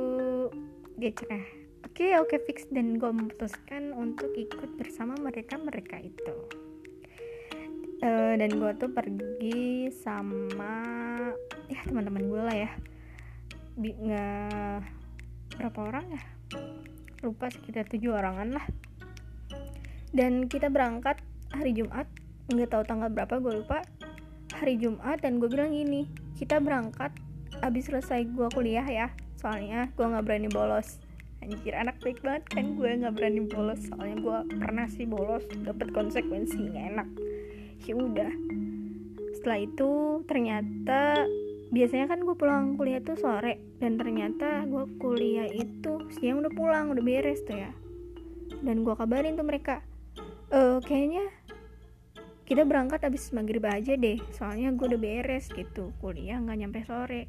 dia 1.00 1.16
cerah. 1.16 1.48
Oke 1.88 2.12
okay, 2.12 2.20
oke 2.20 2.36
okay, 2.36 2.40
fix. 2.44 2.68
Dan 2.68 3.00
gue 3.00 3.10
memutuskan 3.10 3.96
untuk 3.96 4.36
ikut 4.36 4.76
bersama 4.76 5.16
mereka 5.16 5.56
mereka 5.56 5.96
itu 6.04 6.67
uh, 8.02 8.34
dan 8.38 8.50
gue 8.54 8.72
tuh 8.78 8.90
pergi 8.92 9.90
sama 9.94 10.76
ya 11.68 11.82
teman-teman 11.88 12.24
gue 12.30 12.42
lah 12.42 12.56
ya. 12.56 12.72
Nggak 13.78 14.82
berapa 15.58 15.80
orang 15.82 16.06
ya? 16.14 16.22
Lupa 17.26 17.50
sekitar 17.50 17.90
tujuh 17.90 18.14
orangan 18.14 18.50
lah. 18.54 18.66
Dan 20.14 20.50
kita 20.50 20.70
berangkat 20.70 21.20
hari 21.54 21.74
Jumat 21.74 22.08
nggak 22.48 22.72
tahu 22.72 22.84
tanggal 22.86 23.10
berapa 23.10 23.42
gue 23.42 23.54
lupa. 23.64 23.82
Hari 24.58 24.80
Jumat 24.82 25.22
dan 25.22 25.38
gue 25.38 25.50
bilang 25.50 25.74
gini 25.74 26.10
kita 26.38 26.58
berangkat 26.58 27.14
abis 27.62 27.90
selesai 27.90 28.26
gue 28.30 28.48
kuliah 28.54 28.86
ya 28.86 29.10
soalnya 29.38 29.90
gue 29.94 30.06
nggak 30.06 30.26
berani 30.26 30.50
bolos. 30.50 31.02
Anjir 31.38 31.78
anak 31.78 32.02
baik 32.02 32.26
banget 32.26 32.44
kan 32.50 32.74
gue 32.74 32.90
nggak 32.98 33.14
berani 33.14 33.46
bolos 33.46 33.78
soalnya 33.86 34.18
gue 34.18 34.38
pernah 34.58 34.90
sih 34.90 35.06
bolos 35.06 35.46
dapet 35.62 35.94
konsekuensinya 35.94 36.82
enak 36.82 37.08
ya 37.86 37.94
udah. 37.94 38.32
Setelah 39.38 39.60
itu 39.62 39.92
ternyata 40.26 41.28
biasanya 41.68 42.08
kan 42.08 42.24
gue 42.24 42.36
pulang 42.36 42.80
kuliah 42.80 43.04
tuh 43.04 43.20
sore 43.20 43.60
dan 43.78 44.00
ternyata 44.00 44.64
gue 44.64 44.88
kuliah 45.04 45.52
itu 45.52 46.08
siang 46.16 46.40
udah 46.40 46.54
pulang 46.56 46.90
udah 46.96 47.04
beres 47.04 47.44
tuh 47.44 47.60
ya. 47.60 47.72
Dan 48.64 48.82
gue 48.82 48.96
kabarin 48.96 49.38
tuh 49.38 49.46
mereka 49.46 49.84
e, 50.50 50.82
kayaknya 50.82 51.28
kita 52.48 52.64
berangkat 52.64 53.04
abis 53.04 53.36
maghrib 53.36 53.60
aja 53.68 54.00
deh 54.00 54.16
soalnya 54.32 54.72
gue 54.72 54.96
udah 54.96 55.02
beres 55.02 55.52
gitu. 55.52 55.92
Kuliah 56.00 56.40
nggak 56.40 56.58
nyampe 56.58 56.80
sore. 56.88 57.28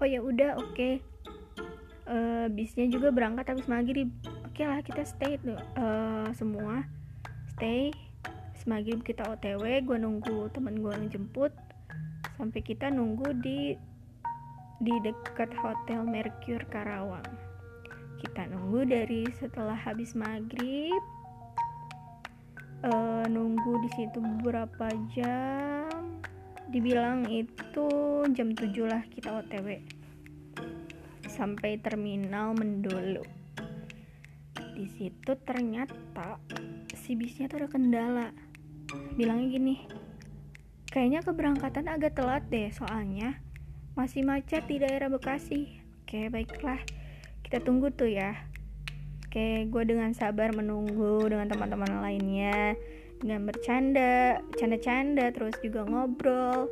Oh 0.00 0.08
ya 0.08 0.20
udah 0.24 0.56
oke. 0.60 0.72
Okay. 0.72 0.94
uh, 2.06 2.46
bisnya 2.48 2.88
juga 2.88 3.12
berangkat 3.12 3.52
abis 3.52 3.68
maghrib. 3.68 4.08
Oke 4.48 4.64
okay 4.64 4.66
lah 4.66 4.80
kita 4.80 5.04
stay 5.04 5.36
tuh 5.36 5.60
uh, 5.76 6.32
semua 6.32 6.88
stay 7.56 7.92
maghrib 8.66 9.00
kita 9.06 9.22
otw 9.30 9.62
gue 9.62 9.98
nunggu 9.98 10.50
temen 10.50 10.82
gue 10.82 10.90
ngejemput 10.90 11.54
sampai 12.34 12.60
kita 12.60 12.90
nunggu 12.90 13.30
di 13.38 13.78
di 14.82 14.94
dekat 15.00 15.48
hotel 15.56 16.04
Mercure 16.04 16.66
Karawang. 16.68 17.24
Kita 18.20 18.44
nunggu 18.50 18.84
dari 18.84 19.24
setelah 19.38 19.78
habis 19.78 20.12
maghrib 20.12 21.00
uh, 22.84 23.24
nunggu 23.24 23.86
di 23.86 23.90
situ 23.96 24.18
beberapa 24.20 24.90
jam? 25.16 26.20
Dibilang 26.68 27.24
itu 27.30 27.88
jam 28.34 28.52
7 28.52 28.66
lah 28.84 29.06
kita 29.14 29.30
otw 29.40 29.78
sampai 31.30 31.78
terminal 31.80 32.52
Mendolo. 32.58 33.24
Di 34.76 34.84
situ 34.92 35.32
ternyata 35.46 36.36
si 36.92 37.14
bisnya 37.14 37.46
tuh 37.46 37.64
ada 37.64 37.68
kendala 37.70 38.28
bilangnya 39.18 39.46
gini 39.50 39.74
kayaknya 40.96 41.20
keberangkatan 41.20 41.92
agak 41.92 42.16
telat 42.16 42.44
deh 42.48 42.72
soalnya 42.72 43.36
masih 43.96 44.28
macet 44.28 44.68
di 44.68 44.76
daerah 44.76 45.08
Bekasi. 45.08 45.80
Oke 46.04 46.28
baiklah. 46.28 46.80
Kita 47.40 47.64
tunggu 47.64 47.88
tuh 47.92 48.12
ya. 48.12 48.32
Oke 49.24 49.64
gue 49.68 49.82
dengan 49.88 50.12
sabar 50.12 50.52
menunggu 50.52 51.28
dengan 51.28 51.48
teman-teman 51.48 52.04
lainnya 52.04 52.76
dengan 53.20 53.48
bercanda 53.48 54.40
canda-canda 54.60 55.32
terus 55.32 55.56
juga 55.64 55.88
ngobrol 55.88 56.68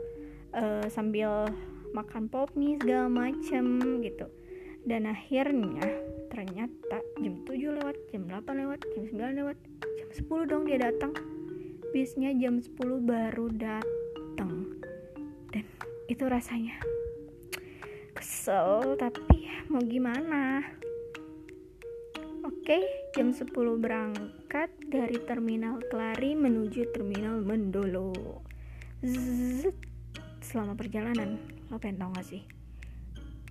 uh, 0.53 0.85
sambil 0.93 1.49
makan 1.97 2.29
pop 2.29 2.53
mie 2.53 2.77
segala 2.77 3.09
macem 3.09 3.81
gitu. 4.05 4.29
Dan 4.85 5.09
akhirnya 5.09 5.81
ternyata 6.29 7.01
jam 7.25 7.41
7 7.49 7.77
lewat 7.77 7.97
jam 8.13 8.29
8 8.29 8.41
lewat 8.53 8.81
jam 8.93 9.05
9 9.05 9.41
lewat 9.41 9.57
jam 9.81 10.09
10 10.13 10.49
dong 10.49 10.69
dia 10.69 10.77
datang 10.77 11.13
bisnya 11.95 12.35
jam 12.35 12.59
10 12.59 12.75
baru 13.07 13.55
datang 13.55 14.67
dan 15.55 15.63
itu 16.11 16.27
rasanya 16.27 16.75
kesel 18.19 18.99
tapi 18.99 19.47
mau 19.71 19.79
gimana? 19.79 20.59
Oke 22.43 22.83
jam 23.15 23.31
10 23.31 23.47
berangkat 23.79 24.75
dari 24.91 25.23
terminal 25.23 25.79
Kelari 25.87 26.35
menuju 26.35 26.91
terminal 26.91 27.39
Mendolo. 27.39 28.43
Zzz, 28.99 29.71
selama 30.43 30.75
perjalanan. 30.75 31.39
Lo 31.71 31.79
pengen 31.79 32.03
tau 32.03 32.11
gak 32.11 32.27
sih? 32.27 32.43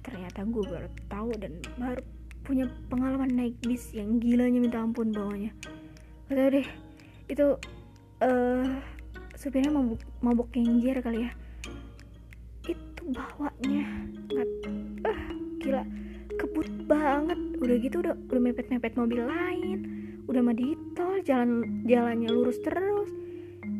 Ternyata 0.03 0.43
gue 0.43 0.67
baru 0.67 0.91
tahu 1.07 1.31
dan 1.39 1.63
baru 1.79 2.03
punya 2.43 2.67
pengalaman 2.91 3.39
naik 3.39 3.55
bis 3.63 3.95
yang 3.95 4.19
gilanya 4.19 4.59
minta 4.59 4.83
ampun 4.83 5.15
bawahnya. 5.15 5.55
Gak 6.27 6.59
deh 6.59 6.67
itu 7.31 7.55
uh, 8.23 8.65
supirnya 9.35 9.69
mabuk 9.69 9.99
mabuk 10.23 10.47
kenjer 10.55 11.03
kali 11.03 11.27
ya. 11.27 11.31
Itu 12.63 13.03
bawanya. 13.11 13.85
Nggak 14.31 14.49
uh, 15.03 15.21
gila. 15.59 15.83
Kebut 16.39 16.69
banget. 16.87 17.39
Udah 17.59 17.75
gitu 17.77 17.95
udah 17.99 18.15
udah 18.15 18.41
mepet 18.41 18.67
mepet 18.71 18.95
mobil 18.95 19.21
lain. 19.27 19.79
Udah 20.25 20.39
mah 20.39 20.55
di 20.55 20.73
tol 20.95 21.19
jalan 21.21 21.83
jalannya 21.83 22.31
lurus 22.31 22.57
terus. 22.63 23.11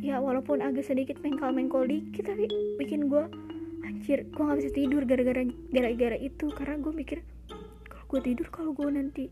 Ya 0.03 0.19
walaupun 0.19 0.59
agak 0.59 0.83
sedikit 0.83 1.23
mengkal 1.23 1.55
mengkol 1.55 1.87
dikit 1.87 2.27
tapi 2.27 2.51
bikin 2.75 3.07
gue 3.07 3.23
anjir 3.87 4.27
gue 4.27 4.43
nggak 4.43 4.59
bisa 4.59 4.71
tidur 4.75 5.01
gara-gara 5.07 5.41
gara-gara 5.71 6.17
itu. 6.19 6.51
Karena 6.51 6.75
gue 6.83 6.91
mikir 6.91 7.17
kalau 7.87 8.05
gue 8.11 8.19
tidur 8.19 8.47
kalau 8.51 8.71
gue 8.75 8.89
nanti 8.91 9.31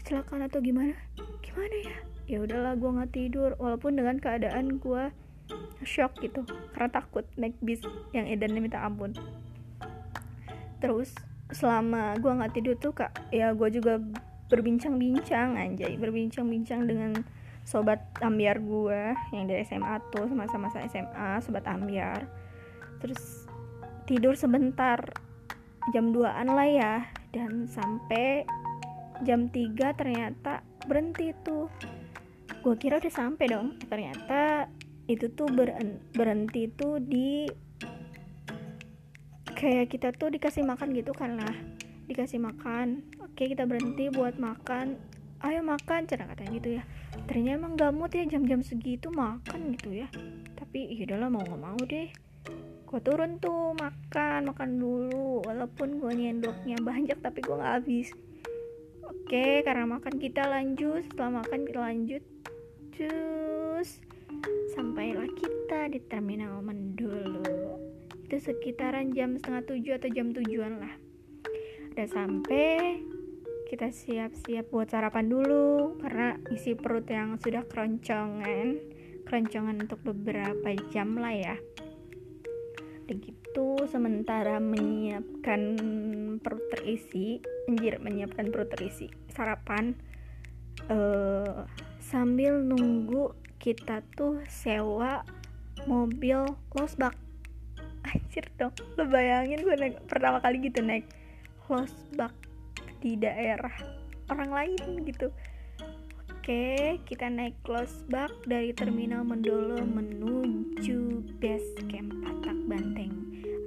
kecelakaan 0.00 0.50
atau 0.50 0.58
gimana 0.58 0.90
gimana 1.38 1.76
ya 1.86 2.09
ya 2.30 2.38
udahlah 2.38 2.78
gue 2.78 2.90
nggak 2.94 3.10
tidur. 3.10 3.50
Walaupun 3.58 3.98
dengan 3.98 4.22
keadaan 4.22 4.78
gue 4.78 5.10
shock 5.82 6.22
gitu 6.22 6.46
karena 6.70 6.86
takut 6.94 7.26
naik 7.34 7.58
bis 7.58 7.82
yang 8.14 8.30
edannya 8.30 8.62
minta 8.62 8.78
ampun. 8.86 9.10
Terus 10.78 11.10
selama 11.50 12.14
gue 12.22 12.30
nggak 12.30 12.54
tidur 12.54 12.78
tuh 12.78 12.94
kak 12.94 13.10
ya 13.34 13.50
gue 13.50 13.68
juga 13.74 13.98
berbincang-bincang 14.46 15.58
anjay. 15.58 15.98
Berbincang-bincang 15.98 16.86
dengan 16.86 17.12
sobat 17.66 17.98
ambiar 18.22 18.62
gue 18.62 19.14
yang 19.34 19.50
dari 19.50 19.66
SMA 19.66 19.98
tuh 20.14 20.30
sama-sama 20.30 20.70
SMA 20.86 21.42
sobat 21.42 21.66
ambiar. 21.66 22.30
Terus 23.02 23.50
tidur 24.06 24.38
sebentar 24.38 25.02
jam 25.90 26.14
2an 26.14 26.46
lah 26.54 26.68
ya. 26.70 26.94
Dan 27.30 27.70
sampai 27.70 28.42
jam 29.22 29.46
3 29.50 29.98
ternyata 29.98 30.66
berhenti 30.88 31.30
tuh 31.46 31.70
gue 32.60 32.74
kira 32.76 33.00
udah 33.00 33.12
sampai 33.12 33.48
dong. 33.48 33.80
Ternyata 33.88 34.68
itu 35.08 35.32
tuh 35.32 35.48
berhenti 36.12 36.68
tuh 36.70 37.00
di 37.00 37.48
kayak 39.56 39.92
kita 39.92 40.12
tuh 40.12 40.28
dikasih 40.32 40.64
makan 40.64 40.92
gitu 40.92 41.16
kan 41.16 41.40
lah. 41.40 41.56
Dikasih 42.04 42.40
makan. 42.40 43.04
Oke 43.24 43.48
kita 43.48 43.64
berhenti 43.64 44.12
buat 44.12 44.36
makan. 44.36 45.00
Ayo 45.40 45.64
makan 45.64 46.04
cara 46.04 46.28
katanya 46.28 46.52
gitu 46.60 46.70
ya. 46.76 46.82
Ternyata 47.24 47.56
emang 47.56 47.72
gak 47.80 47.92
mood 47.96 48.12
ya 48.12 48.28
jam-jam 48.28 48.60
segitu 48.60 49.08
makan 49.08 49.72
gitu 49.80 50.04
ya. 50.04 50.08
Tapi 50.60 50.92
ya 51.00 51.08
udahlah 51.08 51.32
mau 51.32 51.40
nggak 51.40 51.62
mau 51.64 51.80
deh. 51.88 52.12
Gue 52.84 53.00
turun 53.00 53.40
tuh 53.40 53.72
makan 53.72 54.52
makan 54.52 54.70
dulu. 54.76 55.40
Walaupun 55.48 55.96
gue 55.96 56.12
nyendoknya 56.12 56.76
banyak 56.84 57.16
tapi 57.24 57.40
gue 57.40 57.56
nggak 57.56 57.72
habis. 57.80 58.12
Oke 59.00 59.64
karena 59.64 59.88
makan 59.88 60.20
kita 60.20 60.44
lanjut. 60.44 61.08
Setelah 61.08 61.40
makan 61.40 61.60
kita 61.64 61.80
lanjut 61.80 62.22
terus 63.00 63.96
sampailah 64.76 65.24
kita 65.32 65.88
di 65.88 66.04
terminal 66.04 66.60
Mendolo. 66.60 67.80
Itu 68.28 68.36
sekitaran 68.36 69.16
jam 69.16 69.40
setengah 69.40 69.64
tujuh 69.64 69.92
atau 69.96 70.08
jam 70.12 70.36
tujuan 70.36 70.84
lah. 70.84 70.94
Udah 71.96 72.08
sampai 72.12 73.00
kita 73.72 73.88
siap-siap 73.88 74.68
buat 74.68 74.92
sarapan 74.92 75.32
dulu 75.32 75.96
karena 76.04 76.36
isi 76.52 76.76
perut 76.76 77.08
yang 77.08 77.40
sudah 77.40 77.64
keroncongan. 77.64 78.76
Keroncongan 79.24 79.80
untuk 79.80 80.04
beberapa 80.04 80.76
jam 80.92 81.16
lah 81.16 81.32
ya. 81.32 81.56
Begitu 83.08 83.80
sementara 83.88 84.60
menyiapkan 84.60 85.60
perut 86.44 86.68
terisi 86.76 87.40
anjir 87.64 87.96
menyiapkan 87.96 88.52
perut 88.52 88.68
terisi. 88.76 89.08
Sarapan 89.32 89.96
uh, 90.92 91.64
sambil 92.10 92.58
nunggu 92.58 93.30
kita 93.62 94.02
tuh 94.18 94.42
sewa 94.50 95.22
mobil 95.86 96.42
losbak 96.74 97.14
anjir 98.10 98.50
dong 98.58 98.74
lo 98.98 99.06
bayangin 99.06 99.62
gue 99.62 99.78
naik 99.78 100.02
pertama 100.10 100.42
kali 100.42 100.58
gitu 100.58 100.82
naik 100.82 101.06
losbak 101.70 102.34
di 102.98 103.14
daerah 103.14 103.72
orang 104.26 104.50
lain 104.50 105.06
gitu 105.06 105.30
Oke, 106.40 106.96
kita 107.04 107.28
naik 107.28 107.52
close 107.62 108.00
back 108.08 108.32
dari 108.48 108.72
terminal 108.72 109.22
Mendolo 109.22 109.76
menuju 109.86 111.20
base 111.36 111.78
camp 111.86 112.10
Patak 112.24 112.58
Banteng. 112.64 113.12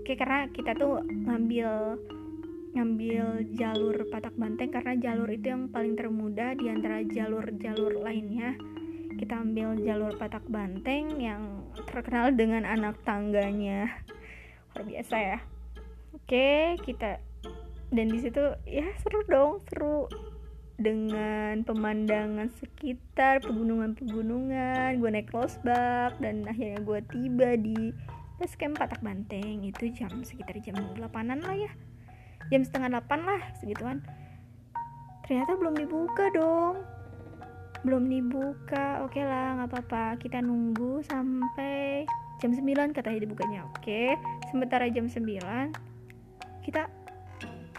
Oke, 0.01 0.17
karena 0.17 0.49
kita 0.51 0.73
tuh 0.73 1.05
ngambil 1.05 1.95
ngambil 2.73 3.45
jalur 3.53 3.95
Patak 4.09 4.33
Banteng 4.33 4.73
karena 4.73 4.93
jalur 4.97 5.29
itu 5.29 5.53
yang 5.53 5.69
paling 5.69 5.93
termudah 5.93 6.57
di 6.57 6.73
antara 6.73 7.05
jalur-jalur 7.05 8.01
lainnya. 8.01 8.57
Kita 9.13 9.45
ambil 9.45 9.77
jalur 9.85 10.17
Patak 10.17 10.45
Banteng 10.49 11.21
yang 11.21 11.69
terkenal 11.85 12.33
dengan 12.33 12.65
anak 12.65 12.97
tangganya. 13.05 13.93
Luar 14.73 14.83
biasa 14.89 15.15
ya. 15.15 15.39
Oke, 16.17 16.77
kita 16.81 17.21
dan 17.93 18.09
di 18.09 18.19
situ 18.25 18.41
ya 18.65 18.89
seru 19.05 19.21
dong, 19.29 19.61
seru 19.69 20.09
dengan 20.81 21.61
pemandangan 21.61 22.49
sekitar 22.57 23.45
pegunungan-pegunungan 23.45 24.97
gue 24.97 25.09
naik 25.13 25.29
losbak 25.29 26.17
dan 26.17 26.41
akhirnya 26.49 26.81
gue 26.81 26.99
tiba 27.13 27.53
di 27.53 27.93
base 28.41 28.57
camp 28.57 28.81
Patak 28.81 29.05
Banteng 29.05 29.61
itu 29.61 29.93
jam 29.93 30.09
sekitar 30.25 30.57
jam 30.65 30.73
8an 30.97 31.45
lah 31.45 31.53
ya 31.53 31.71
jam 32.51 32.61
setengah 32.65 32.99
8 33.03 33.23
lah 33.23 33.41
segituan 33.61 34.03
ternyata 35.23 35.55
belum 35.55 35.75
dibuka 35.79 36.29
dong. 36.35 36.83
Belum 37.83 38.07
dibuka. 38.07 39.03
Oke 39.03 39.19
okay 39.19 39.23
lah 39.27 39.59
nggak 39.59 39.69
apa-apa. 39.71 40.05
Kita 40.19 40.39
nunggu 40.39 41.03
sampai 41.03 42.07
jam 42.39 42.51
9 42.51 42.95
katanya 42.95 43.19
dibukanya. 43.23 43.67
Oke 43.71 43.79
okay. 43.79 44.07
sementara 44.51 44.87
jam 44.91 45.07
9 45.07 45.23
kita 46.63 46.87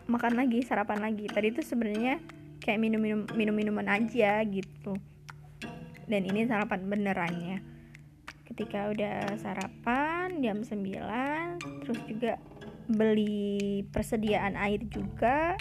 makan 0.08 0.34
lagi 0.36 0.60
sarapan 0.64 1.00
lagi. 1.04 1.28
Tadi 1.28 1.52
itu 1.52 1.60
sebenarnya 1.64 2.20
kayak 2.60 2.80
minum-minum 2.80 3.28
minum-minuman 3.32 3.88
aja 3.88 4.40
gitu. 4.44 4.96
Dan 6.04 6.28
ini 6.28 6.44
sarapan 6.44 6.84
benerannya. 6.84 7.64
Ketika 8.44 8.92
udah 8.92 9.40
sarapan 9.40 10.40
jam 10.44 10.60
9 10.60 11.84
terus 11.84 12.00
juga 12.04 12.36
beli 12.88 13.84
persediaan 13.88 14.56
air 14.58 14.84
juga. 14.88 15.56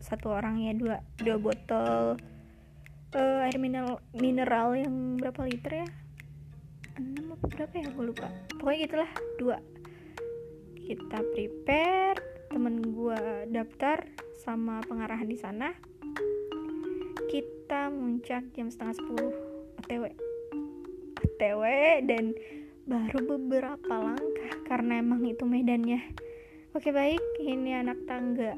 Satu 0.00 0.30
orangnya 0.30 0.76
dua 0.76 0.96
dua 1.18 1.36
botol 1.40 2.14
uh, 3.16 3.46
air 3.46 3.58
mineral 3.58 3.98
mineral 4.14 4.76
yang 4.76 5.16
berapa 5.18 5.46
liter 5.48 5.82
ya? 5.82 5.88
Enam 6.96 7.36
apa 7.36 7.44
berapa 7.48 7.74
ya? 7.74 7.86
Gue 7.92 8.04
lupa. 8.12 8.28
Pokoknya 8.60 8.78
gitulah 8.86 9.10
dua. 9.40 9.56
Kita 10.86 11.18
prepare 11.34 12.48
temen 12.52 12.78
gue 12.94 13.50
daftar 13.50 14.06
sama 14.38 14.78
pengarahan 14.86 15.26
di 15.26 15.34
sana. 15.34 15.74
Kita 17.26 17.90
muncak 17.90 18.54
jam 18.54 18.70
setengah 18.70 18.94
sepuluh 18.94 19.34
otw 19.82 20.06
otw 21.18 21.62
dan 22.06 22.32
baru 22.86 23.18
beberapa 23.34 23.94
langkah 23.98 24.52
karena 24.70 25.02
emang 25.02 25.26
itu 25.26 25.42
medannya 25.42 25.98
oke 26.76 26.92
baik. 26.92 27.24
Ini 27.40 27.80
anak 27.80 28.04
tangga. 28.04 28.52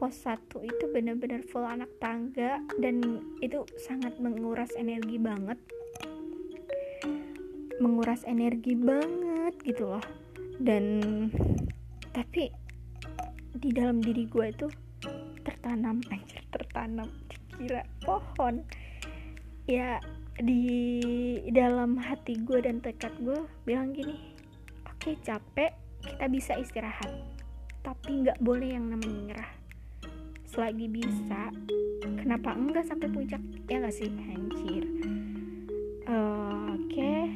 Pos 0.00 0.16
satu 0.16 0.64
itu 0.64 0.88
benar-benar 0.88 1.44
full 1.44 1.66
anak 1.66 1.92
tangga 2.00 2.56
dan 2.80 3.20
itu 3.44 3.68
sangat 3.76 4.16
menguras 4.16 4.72
energi 4.80 5.20
banget. 5.20 5.60
Menguras 7.84 8.24
energi 8.24 8.72
banget 8.72 9.60
gitu 9.60 9.92
loh. 9.92 10.04
Dan 10.56 11.04
tapi 12.16 12.48
di 13.52 13.70
dalam 13.76 14.00
diri 14.00 14.24
gue 14.24 14.46
itu 14.48 14.66
tertanam 15.44 16.00
anjir 16.14 16.40
tertanam 16.48 17.12
kira 17.60 17.84
pohon. 18.08 18.64
Ya 19.68 20.00
di 20.40 20.64
dalam 21.52 22.00
hati 22.00 22.40
gue 22.40 22.64
dan 22.64 22.80
tekad 22.80 23.12
gue 23.20 23.42
bilang 23.66 23.90
gini 23.90 24.14
oke 24.86 25.02
okay, 25.02 25.14
capek 25.26 25.74
kita 26.04 26.24
bisa 26.30 26.52
istirahat. 26.58 27.10
Tapi 27.82 28.26
nggak 28.26 28.38
boleh 28.42 28.74
yang 28.76 28.90
namanya 28.90 29.34
nyerah 29.34 29.52
selagi 30.48 30.88
bisa 30.88 31.52
kenapa 32.18 32.56
enggak 32.56 32.88
sampai 32.88 33.08
puncak? 33.12 33.40
Ya 33.68 33.84
gak 33.84 33.94
sih? 33.94 34.08
Hancur 34.08 34.84
uh, 36.08 36.72
oke 36.72 36.88
okay. 36.88 37.28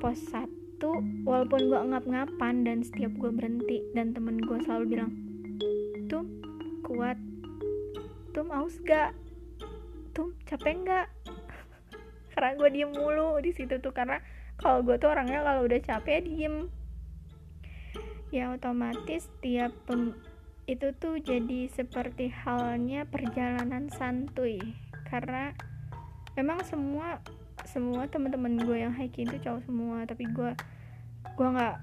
pos 0.00 0.18
satu 0.32 1.04
walaupun 1.28 1.68
gue 1.68 1.80
ngap-ngapan 1.92 2.64
dan 2.64 2.80
setiap 2.80 3.12
gue 3.20 3.30
berhenti 3.30 3.84
dan 3.92 4.16
temen 4.16 4.40
gue 4.40 4.58
selalu 4.64 4.98
bilang 4.98 5.12
tuh 6.08 6.24
kuat. 6.82 7.20
Tuh 8.32 8.46
aus 8.48 8.78
gak 8.86 9.12
tuh 10.16 10.32
capek 10.48 10.80
nggak? 10.86 11.06
Karena 12.32 12.50
gue 12.56 12.68
diem 12.72 12.90
mulu 12.90 13.36
di 13.44 13.52
situ 13.52 13.76
tuh 13.78 13.92
karena 13.92 14.16
kalau 14.56 14.80
gue 14.80 14.96
tuh 14.96 15.12
orangnya 15.12 15.44
kalau 15.44 15.66
udah 15.68 15.80
capek 15.82 16.24
diem 16.24 16.72
ya 18.30 18.54
otomatis 18.54 19.26
tiap 19.42 19.74
pem 19.90 20.14
itu 20.70 20.94
tuh 21.02 21.18
jadi 21.18 21.66
seperti 21.66 22.30
halnya 22.30 23.02
perjalanan 23.02 23.90
santuy. 23.90 24.62
Karena 25.10 25.50
memang 26.38 26.62
semua 26.62 27.18
semua 27.66 28.06
teman-teman 28.06 28.54
gue 28.62 28.78
yang 28.78 28.94
hiking 28.94 29.26
itu 29.26 29.42
cowok 29.42 29.62
semua. 29.66 29.98
Tapi 30.06 30.30
gue 30.30 30.54
gue 31.34 31.48
nggak 31.50 31.76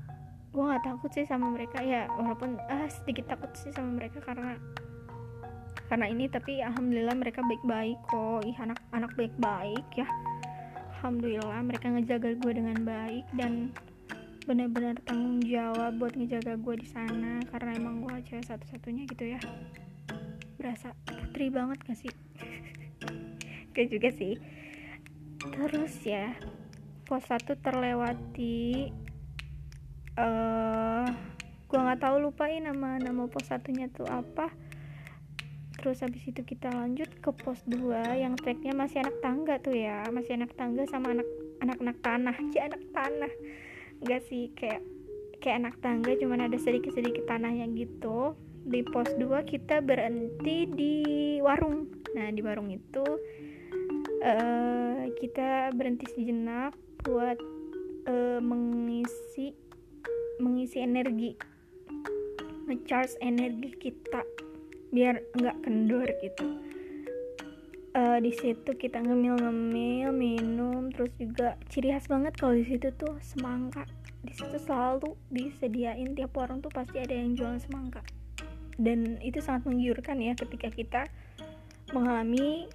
gue 0.56 0.64
nggak 0.64 0.84
takut 0.88 1.12
sih 1.12 1.28
sama 1.28 1.52
mereka. 1.52 1.84
Ya 1.84 2.08
walaupun 2.16 2.56
ah 2.72 2.88
sedikit 2.88 3.28
takut 3.28 3.52
sih 3.60 3.76
sama 3.76 4.00
mereka 4.00 4.24
karena 4.24 4.56
karena 5.92 6.08
ini. 6.08 6.32
Tapi 6.32 6.64
alhamdulillah 6.64 7.20
mereka 7.20 7.44
baik-baik 7.44 8.00
kok. 8.08 8.48
Ih 8.48 8.56
anak-anak 8.56 9.12
baik-baik 9.20 9.88
ya. 10.00 10.08
Alhamdulillah 10.98 11.60
mereka 11.60 11.92
ngejaga 11.92 12.40
gue 12.40 12.52
dengan 12.56 12.88
baik 12.88 13.28
dan 13.36 13.76
benar-benar 14.48 14.96
tanggung 15.04 15.44
jawab 15.44 16.00
buat 16.00 16.16
ngejaga 16.16 16.56
gue 16.56 16.76
di 16.80 16.88
sana 16.88 17.44
karena 17.52 17.76
emang 17.76 18.00
gue 18.00 18.16
cewek 18.32 18.48
satu-satunya 18.48 19.04
gitu 19.12 19.36
ya. 19.36 19.44
Berasa 20.56 20.96
putri 21.04 21.52
banget 21.52 21.84
gak 21.84 22.00
sih? 22.00 22.14
Gak 23.76 23.92
juga 23.92 24.08
sih. 24.16 24.40
Terus 25.52 26.00
ya 26.08 26.32
pos 27.04 27.28
satu 27.28 27.60
terlewati 27.60 28.92
uh, 30.16 31.08
eh, 31.08 31.08
gue 31.68 31.80
nggak 31.80 32.04
tahu 32.04 32.20
lupain 32.20 32.60
nama 32.60 33.00
nama 33.00 33.28
pos 33.28 33.52
satunya 33.52 33.92
tuh 33.92 34.08
apa. 34.08 34.48
Terus 35.76 36.08
habis 36.08 36.24
itu 36.24 36.42
kita 36.48 36.72
lanjut 36.72 37.12
ke 37.20 37.36
pos 37.36 37.68
2 37.68 38.16
yang 38.16 38.40
treknya 38.40 38.72
masih 38.72 39.04
anak 39.04 39.20
tangga 39.20 39.60
tuh 39.60 39.76
ya. 39.76 40.08
Masih 40.08 40.40
anak 40.40 40.56
tangga 40.56 40.88
sama 40.88 41.12
anak 41.12 41.28
anak-anak 41.60 41.98
tanah. 42.00 42.36
Ya 42.56 42.72
anak 42.72 42.84
tanah 42.96 43.32
enggak 44.04 44.22
sih 44.30 44.52
kayak 44.54 44.82
kayak 45.42 45.64
anak 45.64 45.76
tangga 45.82 46.12
cuman 46.18 46.50
ada 46.50 46.58
sedikit-sedikit 46.58 47.30
tanahnya 47.30 47.70
gitu. 47.78 48.34
Di 48.68 48.84
pos 48.84 49.08
2 49.16 49.48
kita 49.48 49.80
berhenti 49.80 50.68
di 50.68 50.96
warung. 51.40 51.88
Nah 52.18 52.28
di 52.34 52.42
warung 52.44 52.68
itu 52.68 53.06
uh, 54.24 55.08
kita 55.18 55.72
berhenti 55.72 56.04
sejenak 56.12 56.76
buat 57.08 57.40
uh, 58.12 58.40
mengisi 58.44 59.56
mengisi 60.44 60.84
energi. 60.84 61.40
Ngecharge 62.68 63.16
energi 63.24 63.72
kita 63.80 64.22
biar 64.92 65.24
nggak 65.36 65.58
kendor 65.64 66.08
gitu 66.24 66.67
uh, 67.98 68.18
di 68.22 68.30
situ 68.30 68.78
kita 68.78 69.02
ngemil-ngemil 69.02 70.14
minum 70.14 70.94
terus 70.94 71.10
juga 71.18 71.58
ciri 71.74 71.90
khas 71.90 72.06
banget 72.06 72.38
kalau 72.38 72.54
di 72.54 72.66
situ 72.70 72.94
tuh 72.94 73.18
semangka. 73.26 73.84
Di 74.22 74.34
situ 74.34 74.58
selalu 74.62 75.18
disediain 75.34 76.14
tiap 76.14 76.38
orang 76.38 76.62
tuh 76.62 76.70
pasti 76.70 77.02
ada 77.02 77.14
yang 77.14 77.34
jualan 77.34 77.58
semangka. 77.58 78.06
Dan 78.78 79.18
itu 79.26 79.42
sangat 79.42 79.66
menggiurkan 79.66 80.22
ya 80.22 80.38
ketika 80.38 80.70
kita 80.70 81.02
mengalami 81.92 82.70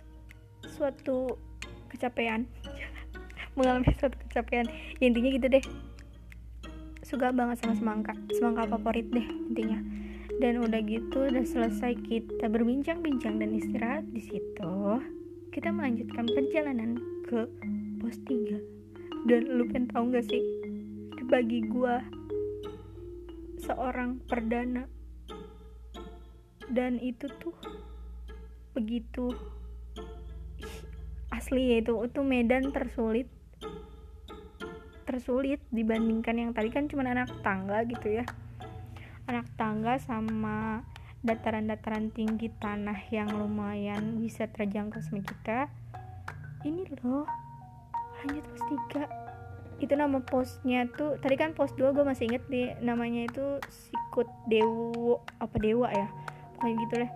suatu 0.67 1.39
kecapean. 1.95 2.51
Mengalami 3.59 3.87
suatu 4.01 4.17
kecapean. 4.27 4.67
Ya, 4.99 5.05
intinya 5.13 5.31
gitu 5.31 5.47
deh. 5.47 5.65
Suka 7.05 7.31
banget 7.31 7.61
sama 7.61 7.77
semangka. 7.77 8.17
Semangka 8.33 8.65
favorit 8.65 9.07
deh 9.13 9.27
intinya 9.53 9.79
dan 10.43 10.59
udah 10.59 10.83
gitu 10.83 11.31
udah 11.31 11.47
selesai 11.47 11.95
kita 12.03 12.51
berbincang-bincang 12.51 13.39
dan 13.39 13.55
istirahat 13.55 14.03
di 14.11 14.19
situ 14.27 14.99
kita 15.55 15.71
melanjutkan 15.71 16.27
perjalanan 16.27 16.99
ke 17.31 17.47
pos 18.03 18.19
3 18.27 19.31
dan 19.31 19.47
lu 19.47 19.71
pengen 19.71 19.87
tahu 19.95 20.11
gak 20.11 20.27
sih 20.27 20.43
bagi 21.31 21.63
gua 21.71 22.03
seorang 23.63 24.19
perdana 24.27 24.91
dan 26.75 26.99
itu 26.99 27.31
tuh 27.39 27.55
begitu 28.75 29.31
asli 31.31 31.71
ya 31.71 31.87
itu 31.87 31.95
itu 32.03 32.21
medan 32.27 32.75
tersulit 32.75 33.31
tersulit 35.07 35.63
dibandingkan 35.71 36.35
yang 36.35 36.51
tadi 36.51 36.75
kan 36.75 36.91
cuma 36.91 37.07
anak 37.07 37.31
tangga 37.47 37.87
gitu 37.87 38.19
ya 38.19 38.27
anak 39.33 39.49
tangga 39.57 39.97
sama 39.97 40.85
dataran-dataran 41.25 42.13
tinggi 42.13 42.53
tanah 42.61 43.01
yang 43.09 43.33
lumayan 43.33 44.21
bisa 44.21 44.45
terjangkau 44.45 45.01
sama 45.01 45.25
kita. 45.25 45.73
Ini 46.69 46.85
loh 47.01 47.25
lanjut 48.21 48.45
pos 48.45 48.63
3 49.81 49.81
itu 49.81 49.93
nama 49.97 50.21
posnya 50.21 50.85
tuh 50.93 51.17
tadi 51.17 51.35
kan 51.41 51.57
pos 51.57 51.73
2 51.75 51.97
gue 51.97 52.05
masih 52.05 52.29
inget 52.29 52.45
deh 52.53 52.77
namanya 52.85 53.25
itu 53.25 53.57
sikut 53.73 54.29
dewo 54.53 55.25
apa 55.41 55.57
dewa 55.57 55.89
ya? 55.89 56.13
Pokoknya 56.61 56.75
gitu 56.85 56.95
deh. 57.01 57.13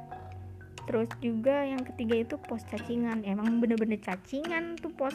Terus 0.89 1.11
juga 1.21 1.69
yang 1.69 1.85
ketiga 1.85 2.17
itu 2.17 2.35
pos 2.41 2.65
cacingan. 2.65 3.29
Emang 3.29 3.61
bener-bener 3.61 4.01
cacingan 4.01 4.81
tuh 4.81 4.89
pos. 4.97 5.13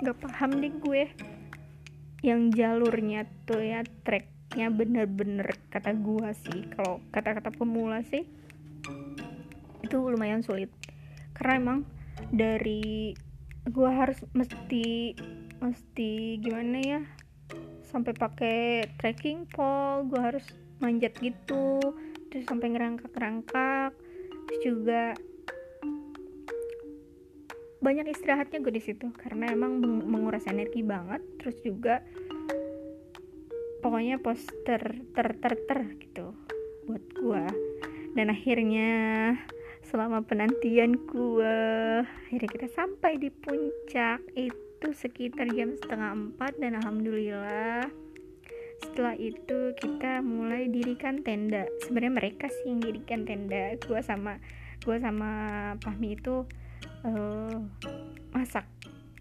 Gak 0.00 0.16
paham 0.24 0.56
deh 0.64 0.72
gue. 0.72 1.04
Yang 2.24 2.40
jalurnya 2.56 3.28
tuh 3.44 3.60
ya 3.60 3.84
trek 4.08 4.33
nya 4.54 4.70
bener-bener 4.70 5.58
kata 5.70 5.94
gua 5.98 6.30
sih 6.34 6.66
kalau 6.74 7.02
kata-kata 7.10 7.50
pemula 7.50 8.00
sih 8.06 8.22
itu 9.82 9.96
lumayan 9.98 10.40
sulit. 10.40 10.70
Karena 11.34 11.58
emang 11.58 11.78
dari 12.30 13.12
gua 13.68 13.92
harus 14.06 14.22
mesti 14.32 15.14
mesti 15.58 16.38
gimana 16.38 16.78
ya 16.80 17.00
sampai 17.88 18.12
pakai 18.14 18.88
trekking 18.98 19.46
pole 19.50 20.10
gua 20.10 20.34
harus 20.34 20.46
manjat 20.82 21.14
gitu 21.22 21.78
terus 22.30 22.44
sampai 22.50 22.74
ngerangkak-rangkak 22.74 23.94
terus 24.50 24.60
juga 24.66 25.14
banyak 27.84 28.16
istirahatnya 28.16 28.64
gue 28.64 28.72
di 28.72 28.82
situ 28.82 29.12
karena 29.12 29.52
emang 29.52 29.76
menguras 29.84 30.48
energi 30.48 30.80
banget 30.80 31.20
terus 31.36 31.60
juga 31.60 32.00
pokoknya 33.84 34.16
poster 34.16 34.80
ter 35.12 35.28
ter 35.44 35.52
ter 35.68 35.80
gitu 36.00 36.32
buat 36.88 37.04
gua. 37.20 37.44
Dan 38.16 38.32
akhirnya 38.32 38.90
selama 39.84 40.24
penantian 40.24 40.96
gua 41.04 42.00
akhirnya 42.00 42.48
kita 42.48 42.68
sampai 42.72 43.20
di 43.20 43.28
puncak. 43.28 44.24
Itu 44.32 44.88
sekitar 44.96 45.52
jam 45.52 45.76
setengah 45.76 46.16
empat 46.16 46.56
dan 46.56 46.80
alhamdulillah 46.80 47.84
setelah 48.80 49.16
itu 49.20 49.76
kita 49.76 50.24
mulai 50.24 50.68
dirikan 50.72 51.20
tenda. 51.20 51.68
Sebenarnya 51.84 52.14
mereka 52.24 52.46
sih 52.48 52.72
yang 52.72 52.80
dirikan 52.80 53.28
tenda. 53.28 53.76
Gua 53.84 54.00
sama 54.00 54.40
gua 54.80 54.96
sama 54.96 55.30
Pahmi 55.84 56.16
itu 56.16 56.48
uh, 57.04 57.56
masak. 58.32 58.64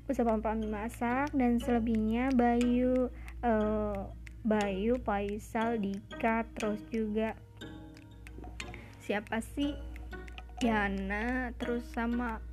Gua 0.07 0.13
sama 0.15 0.39
Pahmi 0.39 0.67
masak 0.71 1.31
dan 1.35 1.59
selebihnya 1.59 2.31
Bayu 2.35 3.11
uh, 3.43 4.22
Bayu, 4.43 4.99
Faisal, 5.07 5.79
Dika, 5.79 6.43
terus 6.59 6.83
juga 6.91 7.31
siapa 8.99 9.39
sih? 9.39 9.71
Yana, 10.59 11.55
terus 11.55 11.87
sama 11.95 12.43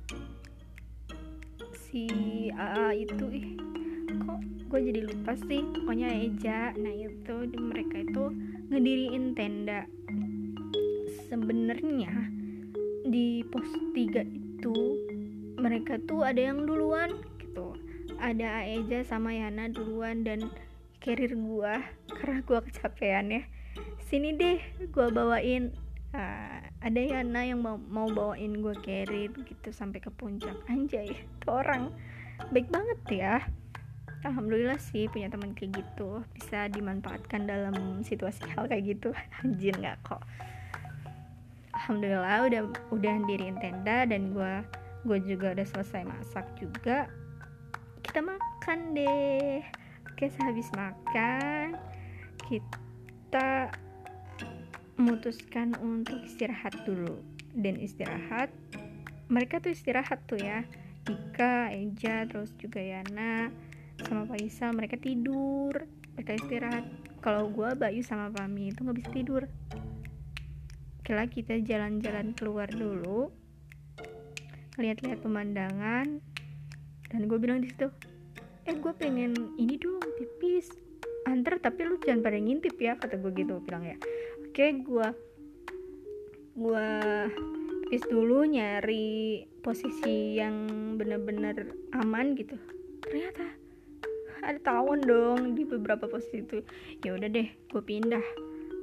si 1.91 2.07
AA 2.55 3.03
itu. 3.03 3.25
Ih 3.27 3.49
kok 4.23 4.39
gue 4.71 4.79
jadi 4.87 5.03
lupa 5.03 5.35
sih? 5.35 5.67
Pokoknya 5.67 6.07
Eja. 6.15 6.71
Nah 6.79 6.95
itu 6.95 7.35
mereka 7.59 8.07
itu 8.07 8.23
ngediriin 8.71 9.35
tenda. 9.35 9.83
Sebenarnya 11.27 12.31
di 13.03 13.43
pos 13.51 13.67
3 13.91 14.23
itu 14.31 14.75
mereka 15.59 15.99
tuh 16.07 16.23
ada 16.23 16.39
yang 16.39 16.63
duluan 16.63 17.19
gitu. 17.39 17.75
Ada 18.15 18.63
Eja 18.63 19.03
sama 19.03 19.35
Yana 19.35 19.67
duluan 19.67 20.23
dan 20.23 20.47
carrier 21.01 21.33
gua 21.33 21.81
karena 22.07 22.39
gua 22.45 22.61
kecapean 22.61 23.33
ya. 23.33 23.43
Sini 24.05 24.37
deh 24.37 24.61
gua 24.93 25.09
bawain 25.09 25.73
uh, 26.15 26.59
ada 26.81 27.01
Yana 27.01 27.45
yang 27.45 27.61
mau, 27.63 27.77
mau 27.77 28.07
bawain 28.09 28.59
gue 28.59 28.75
carry 28.81 29.29
gitu 29.31 29.69
sampai 29.71 30.01
ke 30.01 30.09
puncak. 30.13 30.55
Anjay 30.67 31.13
tuh 31.43 31.61
orang 31.61 31.93
baik 32.51 32.67
banget 32.73 32.99
ya. 33.09 33.35
Alhamdulillah 34.21 34.77
sih 34.77 35.09
punya 35.09 35.33
teman 35.33 35.57
kayak 35.57 35.81
gitu 35.81 36.21
bisa 36.37 36.69
dimanfaatkan 36.69 37.49
dalam 37.49 38.05
situasi 38.05 38.45
hal 38.53 38.69
kayak 38.69 38.97
gitu. 38.97 39.09
Anjir 39.41 39.73
nggak 39.77 39.97
kok. 40.05 40.21
Alhamdulillah 41.73 42.45
udah 42.45 42.61
udah 42.93 43.13
diriin 43.25 43.57
tenda 43.57 44.05
dan 44.05 44.33
gue 44.33 44.53
gue 45.01 45.17
juga 45.25 45.57
udah 45.57 45.65
selesai 45.65 46.05
masak 46.05 46.45
juga. 46.57 47.09
Kita 48.01 48.21
makan 48.21 48.79
deh 48.97 49.61
oke 50.21 50.37
sehabis 50.37 50.69
makan 50.77 51.81
kita 52.45 53.73
memutuskan 54.93 55.73
untuk 55.81 56.21
istirahat 56.21 56.77
dulu. 56.85 57.17
Dan 57.57 57.81
istirahat 57.81 58.53
mereka 59.33 59.57
tuh 59.57 59.73
istirahat 59.73 60.21
tuh 60.29 60.37
ya. 60.37 60.61
Ika, 61.09 61.73
Eja, 61.73 62.29
terus 62.29 62.53
juga 62.61 62.77
Yana 62.77 63.49
sama 64.05 64.29
Faisal 64.29 64.77
mereka 64.77 64.93
tidur. 65.01 65.89
Mereka 66.13 66.37
istirahat. 66.37 66.85
Kalau 67.25 67.49
gue 67.49 67.73
Bayu 67.73 68.05
sama 68.05 68.29
Pami 68.29 68.69
itu 68.69 68.85
nggak 68.85 69.01
bisa 69.01 69.09
tidur. 69.09 69.49
Kela 71.01 71.25
kita 71.33 71.57
jalan-jalan 71.65 72.37
keluar 72.37 72.69
dulu. 72.69 73.33
Lihat-lihat 74.77 75.25
pemandangan. 75.25 76.21
Dan 77.09 77.21
gue 77.25 77.41
bilang 77.41 77.65
di 77.65 77.73
situ 77.73 78.10
eh 78.69 78.75
gue 78.77 78.93
pengen 78.93 79.33
ini 79.57 79.77
dong 79.81 80.01
pipis. 80.17 80.69
Antar 81.25 81.61
tapi 81.61 81.85
lu 81.85 82.01
jangan 82.01 82.25
pada 82.25 82.37
ngintip 82.37 82.75
ya 82.81 82.97
kata 82.97 83.17
gue 83.17 83.31
gitu 83.33 83.61
bilang 83.65 83.85
ya. 83.85 83.97
Oke 84.45 84.81
gue 84.81 85.07
gue 86.51 86.87
pis 87.87 88.03
dulu 88.07 88.47
nyari 88.47 89.45
posisi 89.61 90.37
yang 90.37 90.67
bener-bener 90.97 91.73
aman 91.97 92.37
gitu. 92.37 92.57
Ternyata 93.05 93.45
ada 94.41 94.59
tawon 94.61 95.05
dong 95.05 95.53
di 95.53 95.65
beberapa 95.65 96.09
posisi 96.09 96.41
itu. 96.41 96.61
Ya 97.05 97.17
udah 97.17 97.29
deh 97.29 97.49
gue 97.49 97.83
pindah. 97.83 98.25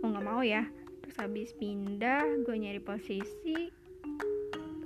Mau 0.02 0.14
nggak 0.14 0.26
mau 0.26 0.42
ya. 0.42 0.66
Terus 1.02 1.16
habis 1.18 1.50
pindah 1.54 2.22
gue 2.46 2.54
nyari 2.54 2.82
posisi 2.82 3.70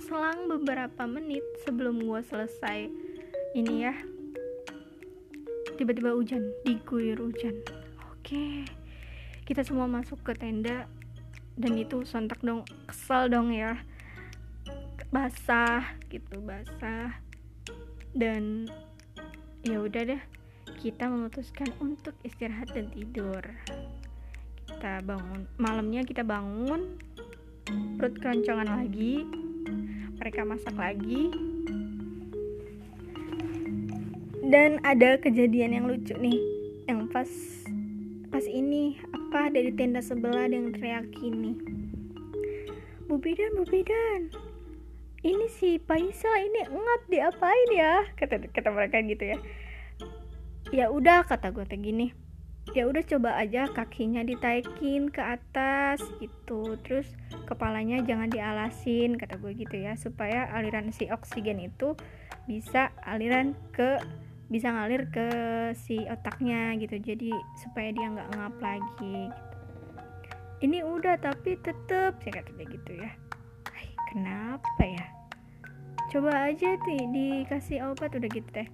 selang 0.02 0.50
beberapa 0.50 1.06
menit 1.06 1.46
sebelum 1.62 2.02
gue 2.02 2.20
selesai 2.26 2.90
ini 3.54 3.86
ya 3.86 3.94
tiba-tiba 5.76 6.12
hujan 6.12 6.52
diguyur 6.64 7.18
hujan. 7.18 7.56
Oke 8.12 8.66
kita 9.42 9.66
semua 9.66 9.90
masuk 9.90 10.22
ke 10.22 10.32
tenda. 10.38 10.86
Dan 11.52 11.76
itu 11.76 12.08
sontak 12.08 12.40
dong 12.40 12.64
kesel 12.88 13.28
dong 13.28 13.52
ya. 13.52 13.76
Basah 15.12 16.00
gitu 16.08 16.40
basah. 16.40 17.12
Dan 18.16 18.68
ya 19.60 19.76
udah 19.82 20.16
deh 20.16 20.22
kita 20.80 21.06
memutuskan 21.06 21.68
untuk 21.82 22.16
istirahat 22.24 22.72
dan 22.72 22.88
tidur. 22.88 23.44
Kita 24.64 25.04
bangun 25.04 25.44
malamnya 25.60 26.00
kita 26.06 26.24
bangun 26.24 26.96
perut 28.00 28.16
keroncongan 28.18 28.66
lagi 28.66 29.22
mereka 30.18 30.42
masak 30.42 30.74
lagi 30.74 31.30
dan 34.42 34.82
ada 34.82 35.18
kejadian 35.22 35.78
yang 35.78 35.84
lucu 35.86 36.14
nih. 36.18 36.40
Yang 36.90 37.00
pas 37.14 37.30
pas 38.32 38.44
ini 38.48 38.98
apa 39.14 39.52
dari 39.52 39.70
tenda 39.76 40.02
sebelah 40.02 40.48
yang 40.48 40.72
teriak 40.72 41.06
ini 41.20 41.52
Bu 43.06 43.20
Bidan, 43.20 43.60
Bu 43.60 43.68
Bidan 43.68 44.32
ini 45.22 45.46
si 45.46 45.78
Paisal 45.78 46.50
ini 46.50 46.66
ngap 46.66 47.02
diapain 47.06 47.70
ya? 47.70 48.02
Kata 48.18 48.42
kata 48.50 48.74
mereka 48.74 48.98
gitu 49.06 49.22
ya. 49.22 49.38
Ya 50.74 50.90
udah 50.90 51.22
kata 51.22 51.54
gue 51.54 51.62
teh 51.62 51.78
gini. 51.78 52.10
Ya 52.74 52.90
udah 52.90 53.06
coba 53.06 53.38
aja 53.38 53.70
kakinya 53.70 54.26
ditaikin 54.26 55.14
ke 55.14 55.22
atas 55.22 56.02
gitu. 56.18 56.74
Terus 56.82 57.06
kepalanya 57.46 58.02
jangan 58.02 58.34
dialasin 58.34 59.14
kata 59.14 59.38
gue 59.38 59.54
gitu 59.54 59.78
ya. 59.78 59.94
Supaya 59.94 60.50
aliran 60.50 60.90
si 60.90 61.06
oksigen 61.06 61.62
itu 61.62 61.94
bisa 62.50 62.90
aliran 63.06 63.54
ke 63.70 64.02
bisa 64.52 64.68
ngalir 64.68 65.08
ke 65.08 65.28
si 65.72 66.04
otaknya 66.04 66.76
gitu. 66.76 67.00
Jadi 67.00 67.32
supaya 67.56 67.88
dia 67.88 68.12
nggak 68.12 68.30
ngap 68.36 68.56
lagi 68.60 68.84
gitu. 68.92 69.40
ini 70.68 70.78
udah 70.84 71.16
tapi 71.16 71.56
tetep. 71.58 72.20
Saya 72.20 72.44
kata 72.44 72.62
gitu 72.68 72.92
ya. 73.00 73.10
Ay, 73.72 73.88
kenapa 74.12 74.82
ya? 74.84 75.06
Coba 76.12 76.52
aja 76.52 76.76
nih 76.76 77.02
dikasih 77.08 77.88
obat 77.88 78.12
udah 78.12 78.28
gitu 78.28 78.46
teh. 78.52 78.68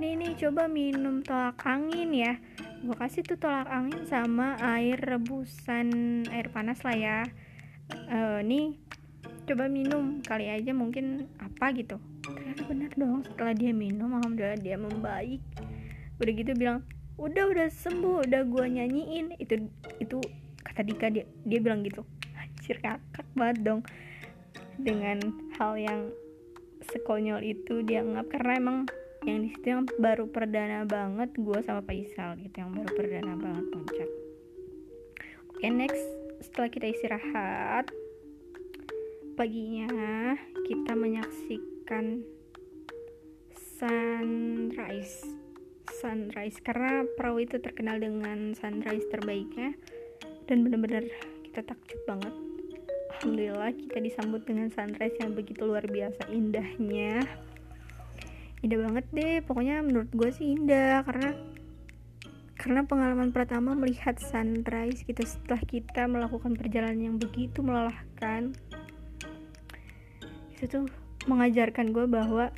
Nih 0.00 0.16
nih 0.16 0.32
coba 0.40 0.64
minum 0.64 1.20
tolak 1.20 1.60
angin 1.68 2.10
ya. 2.16 2.40
Gue 2.80 2.96
kasih 2.96 3.20
tuh 3.22 3.36
tolak 3.36 3.68
angin 3.68 4.08
sama 4.08 4.56
air 4.80 4.96
rebusan 4.96 6.24
air 6.32 6.48
panas 6.48 6.80
lah 6.80 6.96
ya. 6.96 7.18
Uh, 8.08 8.40
nih 8.40 8.80
coba 9.44 9.68
minum 9.68 10.24
kali 10.24 10.46
aja 10.48 10.70
mungkin 10.70 11.26
apa 11.42 11.74
gitu 11.74 11.98
ternyata 12.34 12.62
benar 12.66 12.90
dong 12.94 13.20
setelah 13.26 13.54
dia 13.54 13.72
minum 13.74 14.10
alhamdulillah 14.16 14.60
dia 14.60 14.76
membaik. 14.76 15.42
Udah 16.20 16.32
gitu 16.32 16.52
bilang 16.54 16.84
udah 17.20 17.44
udah 17.50 17.68
sembuh 17.68 18.26
udah 18.28 18.42
gua 18.48 18.66
nyanyiin. 18.66 19.36
Itu 19.40 19.68
itu 19.98 20.18
kata 20.62 20.86
Dika 20.86 21.10
dia 21.10 21.24
dia 21.44 21.58
bilang 21.58 21.82
gitu. 21.86 22.06
Anjir 22.36 22.78
kakak 22.80 23.26
banget 23.34 23.58
dong. 23.64 23.80
Dengan 24.80 25.20
hal 25.60 25.76
yang 25.76 26.08
sekonyol 26.88 27.44
itu 27.44 27.84
dianggap 27.84 28.32
karena 28.32 28.52
emang 28.56 28.78
yang 29.28 29.44
di 29.44 29.52
situ 29.52 29.66
yang 29.68 29.84
baru 30.00 30.32
perdana 30.32 30.88
banget 30.88 31.36
gue 31.36 31.58
sama 31.60 31.84
Faisal 31.84 32.40
gitu 32.40 32.56
yang 32.56 32.72
baru 32.72 32.88
perdana 32.96 33.36
banget 33.36 33.64
puncak 33.68 34.10
oke 35.52 35.68
next. 35.68 36.04
Setelah 36.40 36.72
kita 36.72 36.86
istirahat 36.88 37.84
paginya 39.36 40.32
kita 40.64 40.92
menyaksikan 40.96 41.79
sunrise. 43.80 45.26
Sunrise 45.90 46.62
karena 46.62 47.02
perahu 47.18 47.42
itu 47.42 47.58
terkenal 47.58 47.98
dengan 47.98 48.54
sunrise 48.54 49.10
terbaiknya 49.10 49.74
dan 50.46 50.62
bener-bener 50.62 51.10
kita 51.50 51.66
takjub 51.66 51.98
banget. 52.06 52.30
Alhamdulillah 53.18 53.74
kita 53.74 53.98
disambut 53.98 54.46
dengan 54.46 54.70
sunrise 54.70 55.18
yang 55.18 55.34
begitu 55.34 55.66
luar 55.66 55.82
biasa 55.82 56.30
indahnya. 56.30 57.26
Indah 58.62 58.78
banget 58.86 59.04
deh 59.10 59.42
pokoknya 59.42 59.82
menurut 59.82 60.14
gue 60.14 60.30
sih 60.30 60.54
indah 60.54 61.02
karena 61.02 61.34
karena 62.54 62.86
pengalaman 62.86 63.34
pertama 63.34 63.74
melihat 63.74 64.14
sunrise 64.20 65.02
gitu 65.02 65.26
setelah 65.26 65.64
kita 65.66 66.06
melakukan 66.06 66.54
perjalanan 66.54 67.02
yang 67.12 67.16
begitu 67.18 67.66
melelahkan. 67.66 68.54
Itu 70.54 70.64
tuh 70.68 70.99
mengajarkan 71.28 71.92
gue 71.92 72.06
bahwa 72.08 72.48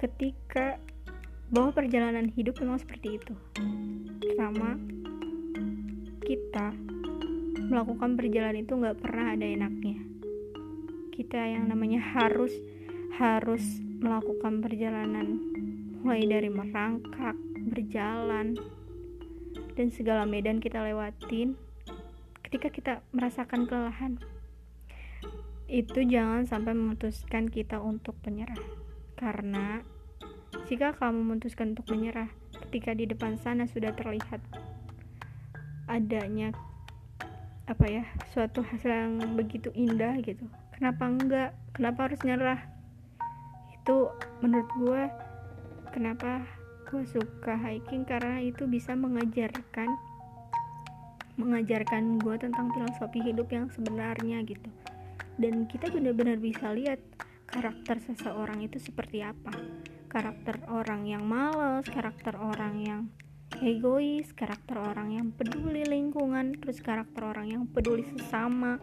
ketika 0.00 0.78
bahwa 1.54 1.70
perjalanan 1.70 2.26
hidup 2.34 2.58
memang 2.58 2.82
seperti 2.82 3.20
itu. 3.20 3.34
Pertama 4.18 4.74
kita 6.24 6.74
melakukan 7.70 8.18
perjalanan 8.18 8.58
itu 8.64 8.74
nggak 8.74 8.98
pernah 8.98 9.36
ada 9.36 9.46
enaknya. 9.46 9.98
Kita 11.14 11.38
yang 11.38 11.70
namanya 11.70 12.02
harus 12.02 12.50
harus 13.14 13.62
melakukan 14.02 14.58
perjalanan 14.58 15.38
mulai 16.02 16.26
dari 16.26 16.50
merangkak 16.50 17.38
berjalan 17.70 18.58
dan 19.78 19.88
segala 19.94 20.26
medan 20.26 20.58
kita 20.58 20.82
lewatin 20.82 21.54
ketika 22.44 22.68
kita 22.68 22.92
merasakan 23.14 23.64
kelelahan 23.64 24.20
itu 25.64 26.04
jangan 26.04 26.44
sampai 26.44 26.76
memutuskan 26.76 27.48
kita 27.48 27.80
untuk 27.80 28.16
menyerah. 28.24 28.58
Karena 29.16 29.80
jika 30.68 30.92
kamu 30.96 31.24
memutuskan 31.24 31.72
untuk 31.72 31.88
menyerah 31.92 32.28
ketika 32.68 32.92
di 32.92 33.08
depan 33.08 33.40
sana 33.40 33.64
sudah 33.64 33.92
terlihat 33.96 34.40
adanya 35.88 36.52
apa 37.64 37.84
ya 37.88 38.04
suatu 38.32 38.60
hasil 38.60 38.92
yang 38.92 39.14
begitu 39.36 39.72
indah 39.72 40.20
gitu. 40.20 40.44
Kenapa 40.76 41.04
enggak? 41.08 41.50
Kenapa 41.72 42.10
harus 42.10 42.20
nyerah? 42.22 42.60
Itu 43.72 44.12
menurut 44.44 44.68
gue 44.76 45.02
kenapa 45.96 46.44
gue 46.92 47.02
suka 47.08 47.56
hiking? 47.56 48.04
Karena 48.04 48.44
itu 48.44 48.68
bisa 48.68 48.92
mengajarkan 48.92 49.88
mengajarkan 51.34 52.22
gue 52.22 52.36
tentang 52.38 52.70
filosofi 52.70 53.18
hidup 53.24 53.50
yang 53.50 53.66
sebenarnya 53.74 54.46
gitu 54.46 54.70
dan 55.38 55.66
kita 55.66 55.90
benar-benar 55.90 56.38
bisa 56.38 56.70
lihat 56.70 57.02
karakter 57.46 57.98
seseorang 58.02 58.62
itu 58.62 58.78
seperti 58.78 59.22
apa. 59.22 59.52
Karakter 60.10 60.62
orang 60.70 61.10
yang 61.10 61.26
males 61.26 61.86
karakter 61.90 62.38
orang 62.38 62.74
yang 62.82 63.00
egois 63.62 64.34
karakter 64.34 64.78
orang 64.78 65.14
yang 65.14 65.26
peduli 65.30 65.86
lingkungan 65.86 66.58
terus 66.58 66.82
karakter 66.82 67.22
orang 67.22 67.46
yang 67.50 67.62
peduli 67.70 68.02
sesama 68.14 68.82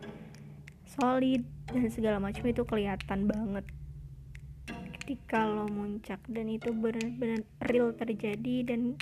solid 0.88 1.44
dan 1.72 1.88
segala 1.88 2.20
macam 2.20 2.44
itu 2.48 2.64
kelihatan 2.68 3.28
banget. 3.28 3.66
Ketika 5.02 5.44
lo 5.48 5.68
muncak 5.68 6.20
dan 6.28 6.48
itu 6.52 6.72
benar-benar 6.72 7.44
real 7.68 7.92
terjadi 7.96 8.68
dan 8.68 8.96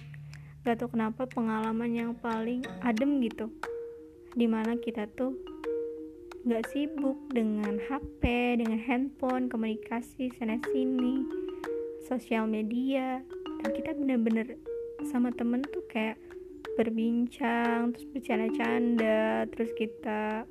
gak 0.65 0.81
tau 0.81 0.89
kenapa 0.89 1.25
pengalaman 1.25 1.91
yang 1.93 2.11
paling 2.17 2.61
adem 2.85 3.21
gitu. 3.25 3.49
Di 4.37 4.45
mana 4.45 4.77
kita 4.77 5.09
tuh 5.09 5.33
gak 6.47 6.71
sibuk 6.71 7.19
dengan 7.35 7.75
HP, 7.89 8.23
dengan 8.63 8.79
handphone, 8.79 9.51
komunikasi 9.51 10.31
sana 10.39 10.55
sini, 10.71 11.27
sosial 12.07 12.47
media, 12.47 13.19
dan 13.59 13.69
kita 13.75 13.91
bener-bener 13.91 14.55
sama 15.11 15.35
temen 15.35 15.63
tuh 15.67 15.83
kayak 15.91 16.15
berbincang, 16.79 17.91
terus 17.91 18.07
bercanda-canda, 18.15 19.43
terus 19.51 19.71
kita 19.75 20.47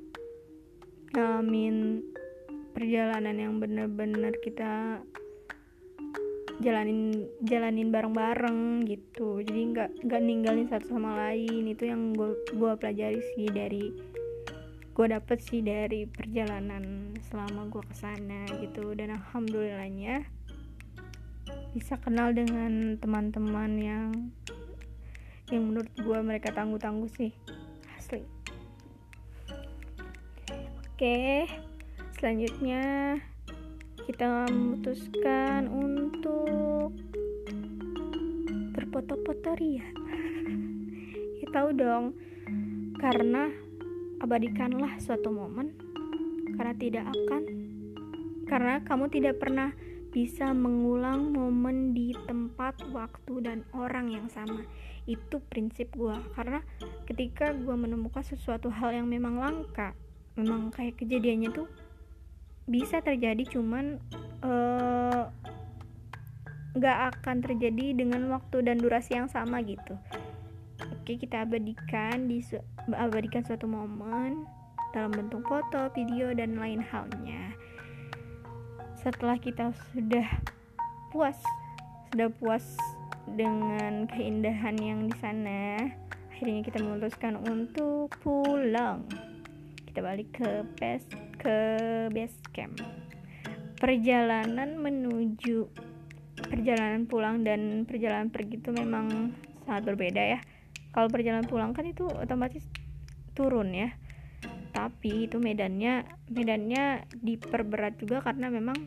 ngalamin 1.17 2.05
perjalanan 2.77 3.35
yang 3.35 3.53
bener-bener 3.57 4.33
kita 4.45 5.01
jalanin 6.59 7.25
jalanin 7.47 7.89
bareng-bareng 7.89 8.85
gitu. 8.85 9.41
Jadi 9.41 9.61
nggak 9.73 9.89
nggak 10.05 10.21
ninggalin 10.21 10.67
satu 10.69 10.91
sama 10.91 11.17
lain. 11.17 11.71
Itu 11.71 11.87
yang 11.89 12.13
gue 12.13 12.35
gue 12.53 12.71
pelajari 12.77 13.21
sih 13.33 13.47
dari 13.49 13.89
gue 14.99 15.15
dapet 15.15 15.39
sih 15.39 15.63
dari 15.63 16.03
perjalanan 16.03 17.15
selama 17.31 17.71
gue 17.71 17.79
ke 17.87 17.95
sana 17.95 18.43
gitu. 18.59 18.91
Dan 18.91 19.15
alhamdulillahnya 19.15 20.27
bisa 21.71 21.95
kenal 22.03 22.35
dengan 22.35 22.99
teman-teman 22.99 23.79
yang 23.79 24.11
yang 25.55 25.71
menurut 25.71 25.87
gue 25.95 26.19
mereka 26.19 26.51
tangguh-tangguh 26.51 27.07
sih. 27.15 27.31
Asli. 27.95 28.27
Oke 30.83 31.47
selanjutnya 32.19 33.15
kita 34.03 34.51
memutuskan 34.51 35.71
untuk 35.71 36.91
berfoto-foto 38.75 39.55
ria. 39.55 39.87
Ya 41.39 41.47
tahu 41.55 41.71
dong 41.71 42.19
karena 42.99 43.47
abadikanlah 44.19 44.99
suatu 44.99 45.31
momen 45.31 45.75
karena 46.55 46.75
tidak 46.75 47.05
akan 47.07 47.43
karena 48.49 48.81
kamu 48.81 49.05
tidak 49.13 49.37
pernah 49.37 49.71
bisa 50.09 50.49
mengulang 50.57 51.29
momen 51.29 51.93
di 51.93 52.17
tempat, 52.25 52.81
waktu, 52.89 53.45
dan 53.45 53.61
orang 53.77 54.09
yang 54.09 54.25
sama. 54.25 54.65
Itu 55.05 55.37
prinsip 55.53 55.93
gue, 55.93 56.17
karena 56.33 56.65
ketika 57.05 57.53
gue 57.53 57.75
menemukan 57.77 58.25
sesuatu 58.25 58.73
hal 58.73 58.89
yang 58.89 59.05
memang 59.05 59.37
langka, 59.37 59.93
memang 60.33 60.73
kayak 60.73 60.97
kejadiannya 60.97 61.53
tuh 61.53 61.69
bisa 62.69 63.01
terjadi 63.01 63.41
cuman 63.49 63.97
eh, 64.45 65.23
nggak 66.77 66.97
uh, 67.01 67.05
akan 67.09 67.37
terjadi 67.41 67.97
dengan 67.97 68.29
waktu 68.29 68.61
dan 68.61 68.77
durasi 68.77 69.17
yang 69.17 69.25
sama 69.25 69.57
gitu 69.65 69.97
oke 71.09 71.25
kita 71.25 71.41
abadikan 71.41 72.29
di 72.29 72.37
abadikan 72.93 73.41
suatu 73.41 73.65
momen 73.65 74.45
dalam 74.93 75.09
bentuk 75.09 75.41
foto, 75.49 75.89
video 75.97 76.29
dan 76.37 76.53
lain 76.53 76.77
halnya. 76.85 77.49
Setelah 78.93 79.41
kita 79.41 79.73
sudah 79.89 80.29
puas 81.09 81.33
sudah 82.13 82.29
puas 82.37 82.77
dengan 83.25 84.05
keindahan 84.05 84.77
yang 84.77 85.09
di 85.09 85.17
sana 85.17 85.81
akhirnya 86.29 86.61
kita 86.61 86.77
memutuskan 86.77 87.41
untuk 87.41 88.13
pulang. 88.21 89.01
Kita 89.89 90.05
balik 90.05 90.29
ke 90.37 90.61
base 90.77 91.09
ke 91.41 91.57
base 92.13 92.37
camp. 92.53 92.85
Perjalanan 93.81 94.77
menuju 94.77 95.73
perjalanan 96.37 97.09
pulang 97.09 97.41
dan 97.41 97.89
perjalanan 97.89 98.29
pergi 98.29 98.61
itu 98.61 98.69
memang 98.69 99.33
sangat 99.65 99.89
berbeda 99.89 100.37
ya 100.37 100.41
kalau 100.89 101.07
perjalanan 101.09 101.45
pulang 101.45 101.71
kan 101.71 101.85
itu 101.85 102.05
otomatis 102.09 102.65
turun 103.37 103.73
ya. 103.73 103.93
Tapi 104.73 105.29
itu 105.29 105.41
medannya 105.41 106.05
medannya 106.29 107.09
diperberat 107.13 107.97
juga 108.01 108.21
karena 108.21 108.49
memang 108.49 108.77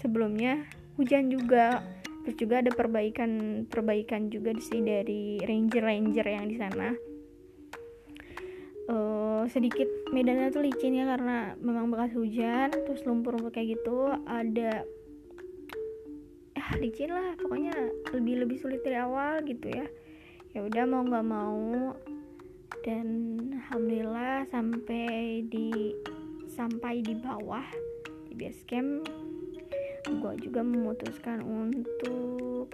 sebelumnya 0.00 0.64
hujan 0.96 1.28
juga. 1.28 1.84
Terus 2.24 2.36
juga 2.36 2.60
ada 2.60 2.72
perbaikan 2.72 3.64
perbaikan 3.64 4.28
juga 4.28 4.52
sih 4.60 4.84
dari 4.84 5.40
ranger 5.40 5.84
ranger 5.84 6.26
yang 6.28 6.46
di 6.48 6.56
sana. 6.56 6.88
Uh, 8.90 9.46
sedikit 9.46 9.86
medannya 10.10 10.50
tuh 10.50 10.66
licin 10.66 10.98
ya 10.98 11.06
karena 11.06 11.54
memang 11.62 11.94
bekas 11.94 12.10
hujan 12.10 12.74
terus 12.74 13.06
lumpur-lumpur 13.06 13.54
kayak 13.54 13.78
gitu 13.78 14.10
ada 14.28 14.82
ya 16.58 16.64
licin 16.76 17.12
lah. 17.12 17.38
Pokoknya 17.40 17.72
lebih 18.12 18.44
lebih 18.44 18.56
sulit 18.60 18.84
dari 18.84 19.00
awal 19.00 19.40
gitu 19.46 19.68
ya 19.70 19.86
ya 20.54 20.66
udah 20.66 20.84
mau 20.86 21.02
nggak 21.06 21.26
mau. 21.26 21.94
Dan 22.80 23.08
alhamdulillah 23.60 24.48
sampai 24.48 25.44
di 25.46 25.92
sampai 26.48 27.04
di 27.04 27.14
bawah 27.18 27.64
di 28.30 28.34
base 28.34 28.62
camp 28.64 29.04
gue 30.10 30.34
juga 30.42 30.64
memutuskan 30.64 31.44
untuk 31.44 32.72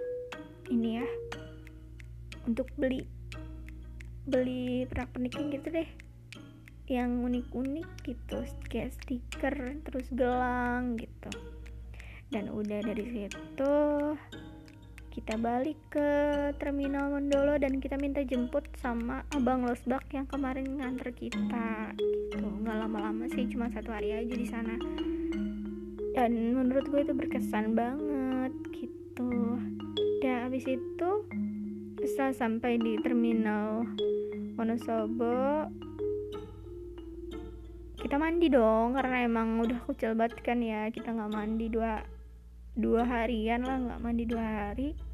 ini 0.71 0.97
ya 0.97 1.07
untuk 2.47 2.71
beli 2.79 3.03
beli 4.27 4.87
pernak 4.87 5.11
pernikin 5.11 5.51
gitu 5.51 5.67
deh. 5.71 5.89
Yang 6.87 7.11
unik-unik 7.19 7.89
gitu 8.07 8.39
kayak 8.71 8.95
stiker 8.95 9.55
terus 9.83 10.07
gelang 10.15 10.95
gitu. 10.95 11.31
Dan 12.31 12.51
udah 12.51 12.79
dari 12.83 13.05
situ 13.07 13.75
kita 15.17 15.33
balik 15.41 15.81
ke 15.89 16.09
terminal 16.61 17.09
Mendolo 17.09 17.57
dan 17.57 17.81
kita 17.81 17.97
minta 17.97 18.21
jemput 18.21 18.69
sama 18.77 19.25
abang 19.33 19.65
Losbak 19.65 20.05
yang 20.13 20.29
kemarin 20.29 20.77
nganter 20.77 21.09
kita 21.09 21.89
gitu. 21.97 22.45
Nggak 22.45 22.85
lama-lama 22.85 23.25
sih 23.33 23.49
cuma 23.49 23.65
satu 23.73 23.89
hari 23.89 24.13
aja 24.13 24.29
di 24.29 24.45
sana. 24.45 24.77
Dan 26.13 26.53
menurut 26.53 26.85
gue 26.93 27.01
itu 27.01 27.17
berkesan 27.17 27.73
banget 27.73 28.53
gitu. 28.77 29.57
Dan 30.21 30.53
abis 30.53 30.69
itu 30.69 31.09
setelah 32.05 32.37
sampai 32.37 32.77
di 32.77 33.01
terminal 33.01 33.89
Wonosobo 34.53 35.65
kita 37.97 38.21
mandi 38.21 38.53
dong 38.53 38.93
karena 38.93 39.25
emang 39.25 39.65
udah 39.65 39.81
kucel 39.89 40.13
banget 40.13 40.45
kan 40.45 40.61
ya. 40.61 40.93
Kita 40.93 41.09
nggak 41.09 41.33
mandi 41.33 41.73
dua 41.73 42.05
dua 42.77 43.01
harian 43.01 43.65
lah 43.65 43.81
nggak 43.81 44.01
mandi 44.05 44.23
dua 44.29 44.45
hari 44.45 45.06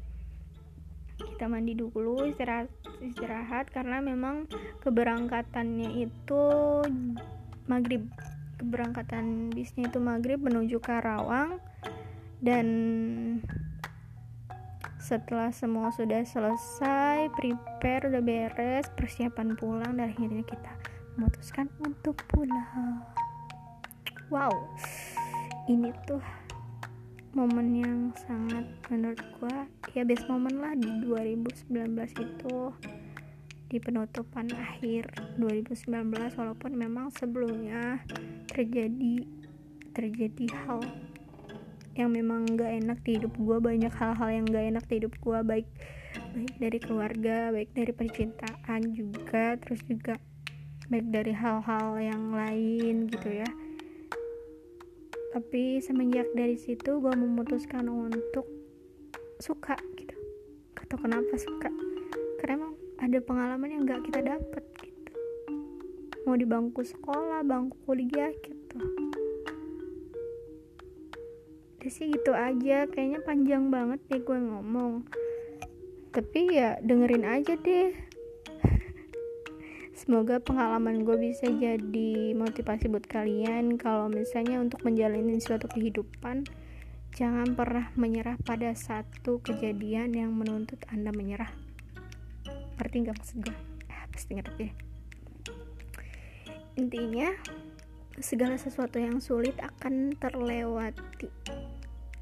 kita 1.18 1.46
mandi 1.46 1.78
dulu 1.78 2.26
istirahat 2.26 2.70
istirahat 2.98 3.70
karena 3.70 4.02
memang 4.02 4.50
keberangkatannya 4.82 6.06
itu 6.06 6.44
maghrib. 7.70 8.06
Keberangkatan 8.54 9.50
bisnya 9.50 9.90
itu 9.90 9.98
maghrib 9.98 10.38
menuju 10.38 10.78
Karawang 10.78 11.58
dan 12.38 12.66
setelah 15.02 15.52
semua 15.52 15.92
sudah 15.92 16.24
selesai 16.24 17.28
prepare 17.34 18.08
udah 18.08 18.22
beres 18.24 18.88
persiapan 18.94 19.58
pulang 19.58 20.00
dan 20.00 20.08
akhirnya 20.08 20.46
kita 20.46 20.72
memutuskan 21.18 21.68
untuk 21.82 22.16
pulang. 22.30 23.04
Wow 24.32 24.54
ini 25.68 25.88
tuh 26.04 26.20
momen 27.34 27.74
yang 27.74 28.00
sangat 28.26 28.64
menurut 28.88 29.20
gua 29.38 29.66
ya 29.92 30.06
best 30.06 30.26
momen 30.30 30.58
lah 30.62 30.74
di 30.78 30.90
2019 31.02 31.70
itu. 32.16 32.58
Di 33.68 33.82
penutupan 33.82 34.48
akhir 34.54 35.34
2019 35.42 36.38
walaupun 36.38 36.72
memang 36.78 37.10
sebelumnya 37.10 38.00
terjadi 38.46 39.26
terjadi 39.94 40.46
hal 40.66 40.82
yang 41.94 42.10
memang 42.10 42.58
gak 42.58 42.74
enak 42.74 42.98
di 43.06 43.18
hidup 43.18 43.34
gue 43.38 43.58
banyak 43.62 43.90
hal-hal 43.94 44.30
yang 44.30 44.46
gak 44.50 44.66
enak 44.66 44.84
di 44.90 44.94
hidup 44.98 45.14
gue 45.22 45.38
baik 45.46 45.68
baik 46.34 46.54
dari 46.58 46.78
keluarga 46.82 47.54
baik 47.54 47.70
dari 47.70 47.92
percintaan 47.94 48.82
juga 48.94 49.54
terus 49.62 49.78
juga 49.86 50.18
baik 50.90 51.06
dari 51.14 51.30
hal-hal 51.30 51.94
yang 52.02 52.34
lain 52.34 53.06
gitu 53.06 53.30
ya 53.30 53.48
tapi 55.34 55.82
semenjak 55.82 56.30
dari 56.38 56.54
situ 56.54 57.02
gue 57.02 57.10
memutuskan 57.10 57.90
untuk 57.90 58.46
suka 59.42 59.74
gitu. 59.98 60.14
Atau 60.78 60.94
kenapa 60.94 61.34
suka. 61.34 61.74
Karena 62.38 62.62
emang 62.62 62.72
ada 63.02 63.18
pengalaman 63.18 63.66
yang 63.74 63.82
gak 63.82 64.06
kita 64.06 64.22
dapet 64.22 64.62
gitu. 64.78 65.12
Mau 66.22 66.38
di 66.38 66.46
bangku 66.46 66.86
sekolah 66.86 67.42
bangku 67.42 67.74
kuliah 67.82 68.30
gitu. 68.46 68.78
Udah 71.82 71.90
sih 71.90 72.14
gitu 72.14 72.30
aja. 72.30 72.86
Kayaknya 72.86 73.20
panjang 73.26 73.74
banget 73.74 73.98
nih 74.14 74.22
gue 74.22 74.38
ngomong. 74.38 75.02
Tapi 76.14 76.40
ya 76.54 76.78
dengerin 76.78 77.26
aja 77.26 77.58
deh 77.58 77.90
semoga 80.04 80.36
pengalaman 80.36 81.00
gue 81.00 81.16
bisa 81.16 81.48
jadi 81.48 82.36
motivasi 82.36 82.92
buat 82.92 83.08
kalian. 83.08 83.80
Kalau 83.80 84.12
misalnya 84.12 84.60
untuk 84.60 84.84
menjalani 84.84 85.40
suatu 85.40 85.64
kehidupan 85.64 86.44
jangan 87.16 87.56
pernah 87.56 87.88
menyerah 87.96 88.36
pada 88.44 88.76
satu 88.76 89.40
kejadian 89.40 90.12
yang 90.12 90.36
menuntut 90.36 90.76
anda 90.92 91.08
menyerah. 91.08 91.48
Ngerti 92.76 92.96
nggak 93.00 93.16
maksud 93.16 93.36
gue 93.48 93.56
ah, 93.88 94.04
pasti 94.12 94.30
ngerti. 94.36 94.66
Intinya 96.76 97.32
segala 98.20 98.60
sesuatu 98.60 99.00
yang 99.00 99.24
sulit 99.24 99.56
akan 99.56 100.20
terlewati. 100.20 101.32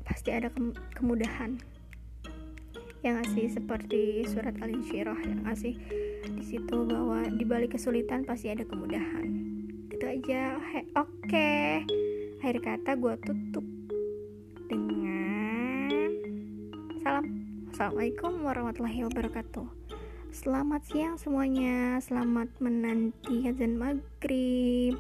Pasti 0.06 0.30
ada 0.30 0.54
ke 0.54 0.70
kemudahan. 0.94 1.58
Yang 3.02 3.14
ngasih 3.18 3.46
seperti 3.58 4.22
surat 4.30 4.54
al-insyirah 4.62 5.18
yang 5.26 5.42
ngasih 5.50 5.74
di 6.42 6.58
situ 6.58 6.82
bahwa 6.82 7.22
di 7.30 7.46
balik 7.46 7.78
kesulitan 7.78 8.26
pasti 8.26 8.50
ada 8.50 8.66
kemudahan. 8.66 9.30
Itu 9.94 10.02
aja. 10.02 10.58
Oke 10.98 11.30
okay. 11.30 11.70
akhir 12.42 12.58
kata 12.66 12.98
gue 12.98 13.14
tutup 13.22 13.62
dengan 14.66 15.86
salam. 17.06 17.46
Assalamualaikum 17.70 18.42
warahmatullahi 18.42 19.06
wabarakatuh. 19.06 19.70
Selamat 20.34 20.82
siang 20.82 21.14
semuanya. 21.14 22.02
Selamat 22.02 22.50
menanti 22.58 23.46
azan 23.46 23.78
maghrib 23.78 24.98